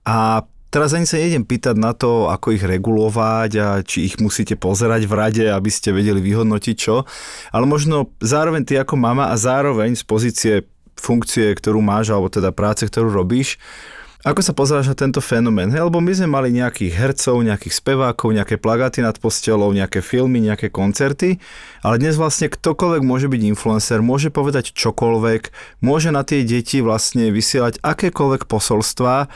a 0.04 0.44
Teraz 0.72 0.96
ani 0.96 1.04
sa 1.04 1.20
nejdem 1.20 1.44
pýtať 1.44 1.76
na 1.76 1.92
to, 1.92 2.32
ako 2.32 2.56
ich 2.56 2.64
regulovať 2.64 3.50
a 3.60 3.84
či 3.84 4.08
ich 4.08 4.16
musíte 4.16 4.56
pozerať 4.56 5.04
v 5.04 5.12
rade, 5.12 5.44
aby 5.44 5.68
ste 5.68 5.92
vedeli 5.92 6.16
vyhodnotiť 6.24 6.76
čo. 6.80 7.04
Ale 7.52 7.68
možno 7.68 8.08
zároveň 8.24 8.64
ty 8.64 8.80
ako 8.80 8.96
mama 8.96 9.28
a 9.28 9.36
zároveň 9.36 9.92
z 9.92 10.04
pozície 10.08 10.54
funkcie, 10.96 11.52
ktorú 11.52 11.84
máš, 11.84 12.08
alebo 12.16 12.32
teda 12.32 12.56
práce, 12.56 12.88
ktorú 12.88 13.12
robíš, 13.12 13.60
ako 14.22 14.38
sa 14.38 14.54
pozeráš 14.54 14.94
na 14.94 14.96
tento 14.96 15.18
fenomén? 15.18 15.66
Hej, 15.74 15.90
lebo 15.90 15.98
my 15.98 16.14
sme 16.14 16.30
mali 16.30 16.54
nejakých 16.54 16.94
hercov, 16.94 17.42
nejakých 17.42 17.74
spevákov, 17.74 18.30
nejaké 18.30 18.54
plagáty 18.54 19.02
nad 19.02 19.18
postelou, 19.18 19.74
nejaké 19.74 19.98
filmy, 19.98 20.38
nejaké 20.38 20.70
koncerty, 20.70 21.42
ale 21.82 21.98
dnes 21.98 22.14
vlastne 22.14 22.46
ktokoľvek 22.46 23.02
môže 23.02 23.26
byť 23.26 23.42
influencer, 23.50 23.98
môže 23.98 24.30
povedať 24.30 24.70
čokoľvek, 24.78 25.42
môže 25.82 26.14
na 26.14 26.22
tie 26.22 26.46
deti 26.46 26.78
vlastne 26.78 27.34
vysielať 27.34 27.82
akékoľvek 27.82 28.46
posolstva. 28.46 29.26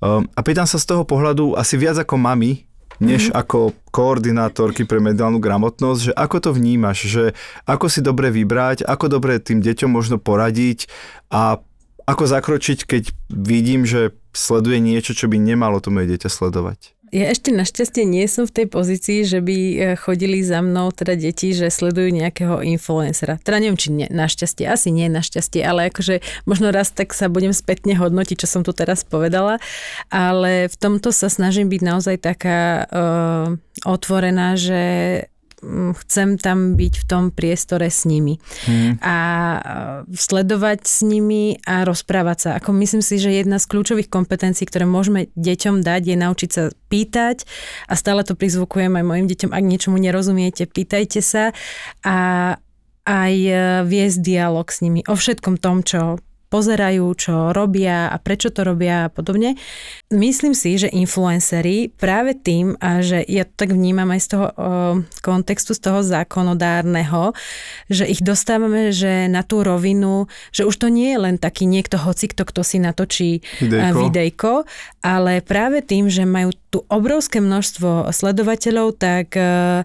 Um, 0.00 0.24
a 0.32 0.40
pýtam 0.40 0.64
sa 0.64 0.80
z 0.80 0.88
toho 0.88 1.04
pohľadu 1.04 1.52
asi 1.52 1.76
viac 1.76 2.00
ako 2.00 2.16
mami, 2.16 2.64
než 3.04 3.28
mm-hmm. 3.28 3.36
ako 3.36 3.76
koordinátorky 3.92 4.88
pre 4.88 4.96
mediálnu 4.96 5.44
gramotnosť, 5.44 6.00
že 6.08 6.12
ako 6.16 6.36
to 6.40 6.50
vnímaš, 6.56 6.98
že 7.04 7.24
ako 7.68 7.84
si 7.92 8.00
dobre 8.00 8.32
vybrať, 8.32 8.88
ako 8.88 9.12
dobre 9.12 9.36
tým 9.44 9.60
deťom 9.60 9.92
možno 9.92 10.16
poradiť 10.16 10.88
a 11.28 11.60
ako 12.02 12.24
zakročiť, 12.26 12.78
keď 12.82 13.02
vidím, 13.30 13.86
že 13.86 14.14
sleduje 14.32 14.80
niečo, 14.80 15.12
čo 15.12 15.28
by 15.28 15.36
nemalo 15.36 15.78
to 15.78 15.92
moje 15.92 16.08
dieťa 16.12 16.28
sledovať. 16.28 16.96
Ja 17.12 17.28
ešte 17.28 17.52
našťastie 17.52 18.08
nie 18.08 18.24
som 18.24 18.48
v 18.48 18.64
tej 18.64 18.66
pozícii, 18.72 19.28
že 19.28 19.44
by 19.44 19.56
e, 19.60 19.76
chodili 20.00 20.40
za 20.40 20.64
mnou 20.64 20.88
teda 20.96 21.12
deti, 21.12 21.52
že 21.52 21.68
sledujú 21.68 22.08
nejakého 22.08 22.64
influencera. 22.64 23.36
Teda 23.44 23.60
neviem, 23.60 23.76
či 23.76 23.92
nie, 23.92 24.08
našťastie, 24.08 24.64
asi 24.64 24.88
nie 24.88 25.12
našťastie, 25.12 25.60
ale 25.60 25.92
akože 25.92 26.24
možno 26.48 26.72
raz 26.72 26.88
tak 26.88 27.12
sa 27.12 27.28
budem 27.28 27.52
spätne 27.52 28.00
hodnotiť, 28.00 28.40
čo 28.40 28.48
som 28.48 28.64
tu 28.64 28.72
teraz 28.72 29.04
povedala, 29.04 29.60
ale 30.08 30.72
v 30.72 30.76
tomto 30.80 31.12
sa 31.12 31.28
snažím 31.28 31.68
byť 31.68 31.82
naozaj 31.84 32.16
taká 32.16 32.88
uh, 32.88 33.60
otvorená, 33.84 34.56
že 34.56 34.80
chcem 36.04 36.36
tam 36.36 36.74
byť 36.74 36.94
v 37.02 37.04
tom 37.06 37.24
priestore 37.30 37.86
s 37.86 38.02
nimi. 38.02 38.42
Hmm. 38.66 38.98
A 38.98 39.16
sledovať 40.10 40.84
s 40.84 41.06
nimi 41.06 41.62
a 41.62 41.86
rozprávať 41.86 42.38
sa. 42.38 42.50
Ako 42.58 42.74
myslím 42.82 43.00
si, 43.00 43.22
že 43.22 43.30
jedna 43.30 43.62
z 43.62 43.70
kľúčových 43.70 44.10
kompetencií, 44.10 44.66
ktoré 44.66 44.84
môžeme 44.84 45.30
deťom 45.38 45.80
dať, 45.86 46.02
je 46.02 46.16
naučiť 46.18 46.50
sa 46.50 46.64
pýtať 46.90 47.46
a 47.86 47.94
stále 47.94 48.26
to 48.26 48.34
prizvukujem 48.34 48.92
aj 48.98 49.04
mojim 49.06 49.26
deťom, 49.30 49.50
ak 49.54 49.64
niečomu 49.64 49.96
nerozumiete, 50.02 50.66
pýtajte 50.66 51.22
sa 51.22 51.54
a 52.02 52.16
aj 53.02 53.34
e, 53.34 53.54
viesť 53.86 54.18
dialog 54.22 54.66
s 54.70 54.78
nimi 54.82 55.02
o 55.10 55.14
všetkom 55.18 55.58
tom, 55.58 55.82
čo 55.82 56.22
pozerajú, 56.52 57.08
čo 57.16 57.56
robia 57.56 58.12
a 58.12 58.20
prečo 58.20 58.52
to 58.52 58.60
robia 58.68 59.08
a 59.08 59.12
podobne. 59.12 59.56
Myslím 60.12 60.52
si, 60.52 60.76
že 60.76 60.92
influencery 60.92 61.88
práve 61.96 62.36
tým, 62.36 62.76
a 62.76 63.00
že 63.00 63.24
ja 63.24 63.48
to 63.48 63.64
tak 63.64 63.72
vnímam 63.72 64.12
aj 64.12 64.20
z 64.20 64.28
toho 64.36 64.46
o, 64.46 64.52
kontextu, 65.24 65.72
z 65.72 65.80
toho 65.80 66.04
zákonodárneho, 66.04 67.32
že 67.88 68.04
ich 68.04 68.20
dostávame 68.20 68.92
že 68.92 69.32
na 69.32 69.40
tú 69.40 69.64
rovinu, 69.64 70.28
že 70.52 70.68
už 70.68 70.76
to 70.76 70.92
nie 70.92 71.16
je 71.16 71.18
len 71.24 71.36
taký 71.40 71.64
niekto 71.64 71.96
hocikto, 71.96 72.44
kto 72.44 72.60
si 72.60 72.76
natočí 72.76 73.40
videjko. 73.62 73.96
videjko, 73.96 74.52
ale 75.00 75.40
práve 75.40 75.80
tým, 75.80 76.12
že 76.12 76.28
majú 76.28 76.52
tu 76.72 76.84
obrovské 76.88 77.40
množstvo 77.40 78.10
sledovateľov, 78.10 78.96
tak 78.96 79.36
uh, 79.36 79.84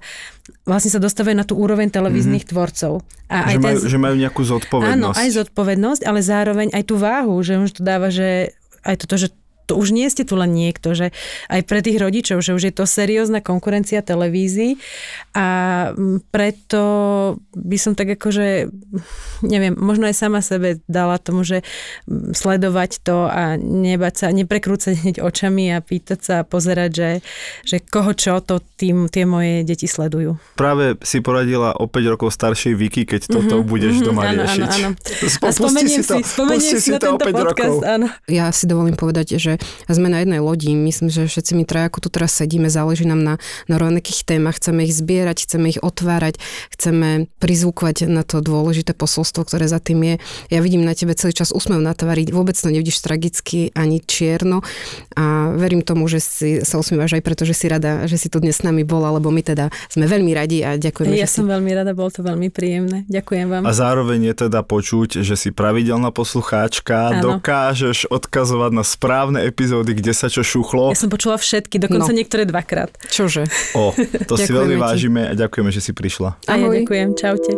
vlastne 0.64 0.92
sa 0.92 1.02
dostávajú 1.02 1.36
na 1.36 1.46
tú 1.48 1.60
úroveň 1.60 1.92
televíznych 1.92 2.44
mm-hmm. 2.48 2.56
tvorcov. 2.56 3.04
A 3.28 3.48
že, 3.48 3.48
aj 3.52 3.58
majú, 3.60 3.78
ten, 3.80 3.90
že 3.92 3.98
majú 4.00 4.16
nejakú 4.16 4.42
zodpovednosť. 4.44 4.96
Áno, 4.96 5.08
aj 5.12 5.30
zodpovednosť, 5.36 6.02
ale 6.08 6.20
zároveň 6.24 6.68
aj 6.72 6.84
tú 6.88 6.96
váhu, 6.96 7.36
že 7.44 7.60
už 7.60 7.72
to 7.78 7.82
dáva, 7.84 8.08
že 8.08 8.56
aj 8.88 8.96
toto, 9.04 9.16
že 9.20 9.28
to 9.68 9.76
už 9.76 9.92
nie 9.92 10.08
ste 10.08 10.24
tu 10.24 10.40
len 10.40 10.56
niekto, 10.56 10.96
že 10.96 11.12
aj 11.52 11.62
pre 11.68 11.84
tých 11.84 12.00
rodičov, 12.00 12.40
že 12.40 12.56
už 12.56 12.72
je 12.72 12.74
to 12.74 12.88
seriózna 12.88 13.44
konkurencia 13.44 14.00
televízií 14.00 14.80
a 15.36 15.48
preto 16.32 16.82
by 17.52 17.78
som 17.78 17.94
tak 17.94 18.16
akože, 18.16 18.72
neviem, 19.44 19.76
možno 19.76 20.08
aj 20.08 20.16
sama 20.16 20.40
sebe 20.40 20.80
dala 20.88 21.20
tomu, 21.20 21.44
že 21.44 21.68
sledovať 22.08 23.04
to 23.04 23.28
a 23.28 23.60
nebať 23.60 24.14
sa, 24.16 24.28
neprekrúcať 24.32 24.96
hneď 25.04 25.18
očami 25.20 25.76
a 25.76 25.84
pýtať 25.84 26.20
sa 26.24 26.34
a 26.42 26.48
pozerať, 26.48 26.90
že, 26.96 27.12
že 27.68 27.78
koho 27.84 28.16
čo 28.16 28.40
to 28.40 28.64
tým, 28.80 29.12
tie 29.12 29.28
moje 29.28 29.68
deti 29.68 29.86
sledujú. 29.86 30.40
Práve 30.56 30.96
si 31.04 31.20
poradila 31.20 31.76
o 31.76 31.92
5 31.92 32.14
rokov 32.16 32.32
staršej 32.32 32.74
Viki, 32.80 33.04
keď 33.04 33.28
toto 33.28 33.60
mm-hmm, 33.60 33.70
budeš 33.70 33.94
mm-hmm, 34.00 34.08
doma 34.08 34.22
áno, 34.24 34.34
riešiť. 34.48 34.64
Áno, 34.64 34.72
áno. 34.88 35.44
A 35.44 35.50
spomeniem 35.52 35.90
si, 35.92 36.02
to, 36.08 36.16
spomeniem 36.24 36.72
si, 36.78 36.78
si 36.80 36.92
to 36.96 37.08
o 37.12 37.18
5 37.20 37.28
podcast, 37.28 37.44
rokov. 37.52 37.74
Áno. 37.84 38.08
Ja 38.32 38.48
si 38.56 38.64
dovolím 38.70 38.96
povedať, 38.96 39.36
že 39.36 39.57
sme 39.90 40.08
na 40.08 40.24
jednej 40.24 40.40
lodi. 40.40 40.74
Myslím, 40.74 41.12
že 41.12 41.28
všetci 41.28 41.58
my 41.58 41.64
traja, 41.68 41.90
ako 41.90 42.08
tu 42.08 42.10
teraz 42.14 42.34
sedíme, 42.38 42.70
záleží 42.72 43.04
nám 43.04 43.22
na, 43.22 43.34
na 43.66 43.76
rovnakých 43.78 44.24
témach. 44.24 44.58
Chceme 44.58 44.86
ich 44.86 44.94
zbierať, 44.96 45.44
chceme 45.46 45.70
ich 45.72 45.80
otvárať, 45.82 46.40
chceme 46.74 47.30
prizvukovať 47.42 48.10
na 48.10 48.24
to 48.24 48.42
dôležité 48.42 48.94
posolstvo, 48.96 49.46
ktoré 49.46 49.70
za 49.70 49.78
tým 49.80 50.00
je. 50.04 50.16
Ja 50.50 50.60
vidím 50.64 50.84
na 50.86 50.98
tebe 50.98 51.14
celý 51.14 51.34
čas 51.34 51.54
úsmev 51.54 51.82
na 51.82 51.94
tvári, 51.94 52.30
vôbec 52.30 52.58
to 52.58 52.70
nevidíš 52.72 53.02
tragicky 53.04 53.72
ani 53.74 54.02
čierno 54.04 54.62
a 55.14 55.54
verím 55.54 55.82
tomu, 55.82 56.06
že 56.10 56.20
si 56.20 56.50
sa 56.62 56.78
usmievaš 56.78 57.18
aj 57.18 57.24
preto, 57.24 57.44
že 57.44 57.54
si 57.58 57.66
rada, 57.70 58.06
že 58.06 58.18
si 58.20 58.28
tu 58.28 58.38
dnes 58.42 58.58
s 58.58 58.66
nami 58.66 58.84
bola, 58.84 59.14
lebo 59.16 59.30
my 59.30 59.42
teda 59.42 59.70
sme 59.90 60.10
veľmi 60.10 60.32
radi 60.34 60.62
a 60.66 60.76
ďakujeme. 60.78 61.14
Ja 61.16 61.30
som 61.30 61.46
si... 61.46 61.54
veľmi 61.54 61.72
rada, 61.74 61.92
bolo 61.94 62.10
to 62.14 62.22
veľmi 62.26 62.50
príjemné. 62.50 63.08
Ďakujem 63.08 63.48
vám. 63.50 63.64
A 63.66 63.72
zároveň 63.74 64.34
je 64.34 64.36
teda 64.48 64.62
počuť, 64.66 65.22
že 65.22 65.36
si 65.38 65.50
pravidelná 65.54 66.10
poslucháčka, 66.12 67.18
ano. 67.18 67.38
dokážeš 67.38 68.10
odkazovať 68.10 68.72
na 68.74 68.84
správne 68.84 69.40
epizódy 69.48 69.96
kde 69.96 70.14
sa 70.14 70.28
čo 70.28 70.44
šuchlo. 70.44 70.92
Ja 70.92 71.00
som 71.00 71.10
počula 71.10 71.40
všetky, 71.40 71.80
dokonca 71.80 72.12
no. 72.12 72.18
niektoré 72.18 72.44
dvakrát. 72.44 72.92
Čože? 73.08 73.48
O, 73.74 73.96
to 74.30 74.36
si 74.36 74.52
veľmi 74.52 74.76
ti. 74.76 74.82
vážime 74.82 75.22
a 75.32 75.34
ďakujeme, 75.34 75.72
že 75.72 75.82
si 75.82 75.92
prišla. 75.96 76.38
A 76.46 76.54
ja 76.60 76.68
ďakujem, 76.68 77.16
čaute. 77.16 77.52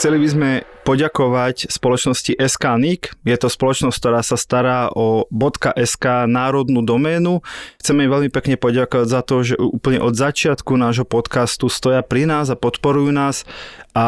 Chceli 0.00 0.16
by 0.16 0.28
sme 0.32 0.50
poďakovať 0.80 1.68
spoločnosti 1.68 2.32
SKNIC. 2.32 3.20
Je 3.20 3.36
to 3.36 3.52
spoločnosť, 3.52 3.96
ktorá 4.00 4.24
sa 4.24 4.40
stará 4.40 4.88
o 4.96 5.28
.sk 5.76 6.24
národnú 6.24 6.80
doménu. 6.80 7.44
Chceme 7.84 8.08
im 8.08 8.10
veľmi 8.10 8.30
pekne 8.32 8.56
poďakovať 8.56 9.06
za 9.12 9.20
to, 9.20 9.44
že 9.44 9.60
úplne 9.60 10.00
od 10.00 10.16
začiatku 10.16 10.72
nášho 10.80 11.04
podcastu 11.04 11.68
stoja 11.68 12.00
pri 12.00 12.24
nás 12.24 12.48
a 12.48 12.56
podporujú 12.56 13.12
nás 13.12 13.44
a 13.92 14.06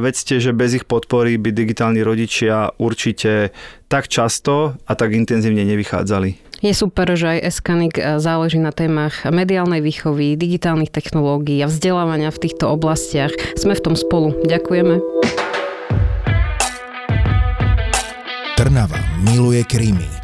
vedzte, 0.00 0.40
že 0.40 0.56
bez 0.56 0.80
ich 0.80 0.88
podpory 0.88 1.36
by 1.36 1.52
digitálni 1.52 2.00
rodičia 2.00 2.72
určite 2.80 3.52
tak 3.92 4.08
často 4.08 4.80
a 4.88 4.92
tak 4.96 5.12
intenzívne 5.12 5.60
nevychádzali. 5.68 6.43
Je 6.64 6.72
super, 6.72 7.12
že 7.12 7.28
aj 7.28 7.52
Eskanik 7.52 8.00
e, 8.00 8.16
záleží 8.16 8.56
na 8.56 8.72
témach 8.72 9.28
mediálnej 9.28 9.84
výchovy, 9.84 10.32
digitálnych 10.32 10.88
technológií 10.88 11.60
a 11.60 11.68
vzdelávania 11.68 12.32
v 12.32 12.40
týchto 12.40 12.72
oblastiach. 12.72 13.36
Sme 13.52 13.76
v 13.76 13.84
tom 13.84 13.92
spolu. 13.92 14.32
Ďakujeme. 14.48 14.96
Trnava 18.56 18.96
miluje 19.20 19.60
krímy 19.68 20.23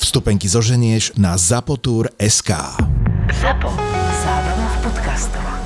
Vstupenky 0.00 0.48
zoženieš 0.48 1.12
na 1.20 1.36
zapotur.sk. 1.36 2.50
Zapo. 3.36 3.68
Zábrná 4.24 4.66
v 4.72 4.76
podcastovách. 4.88 5.59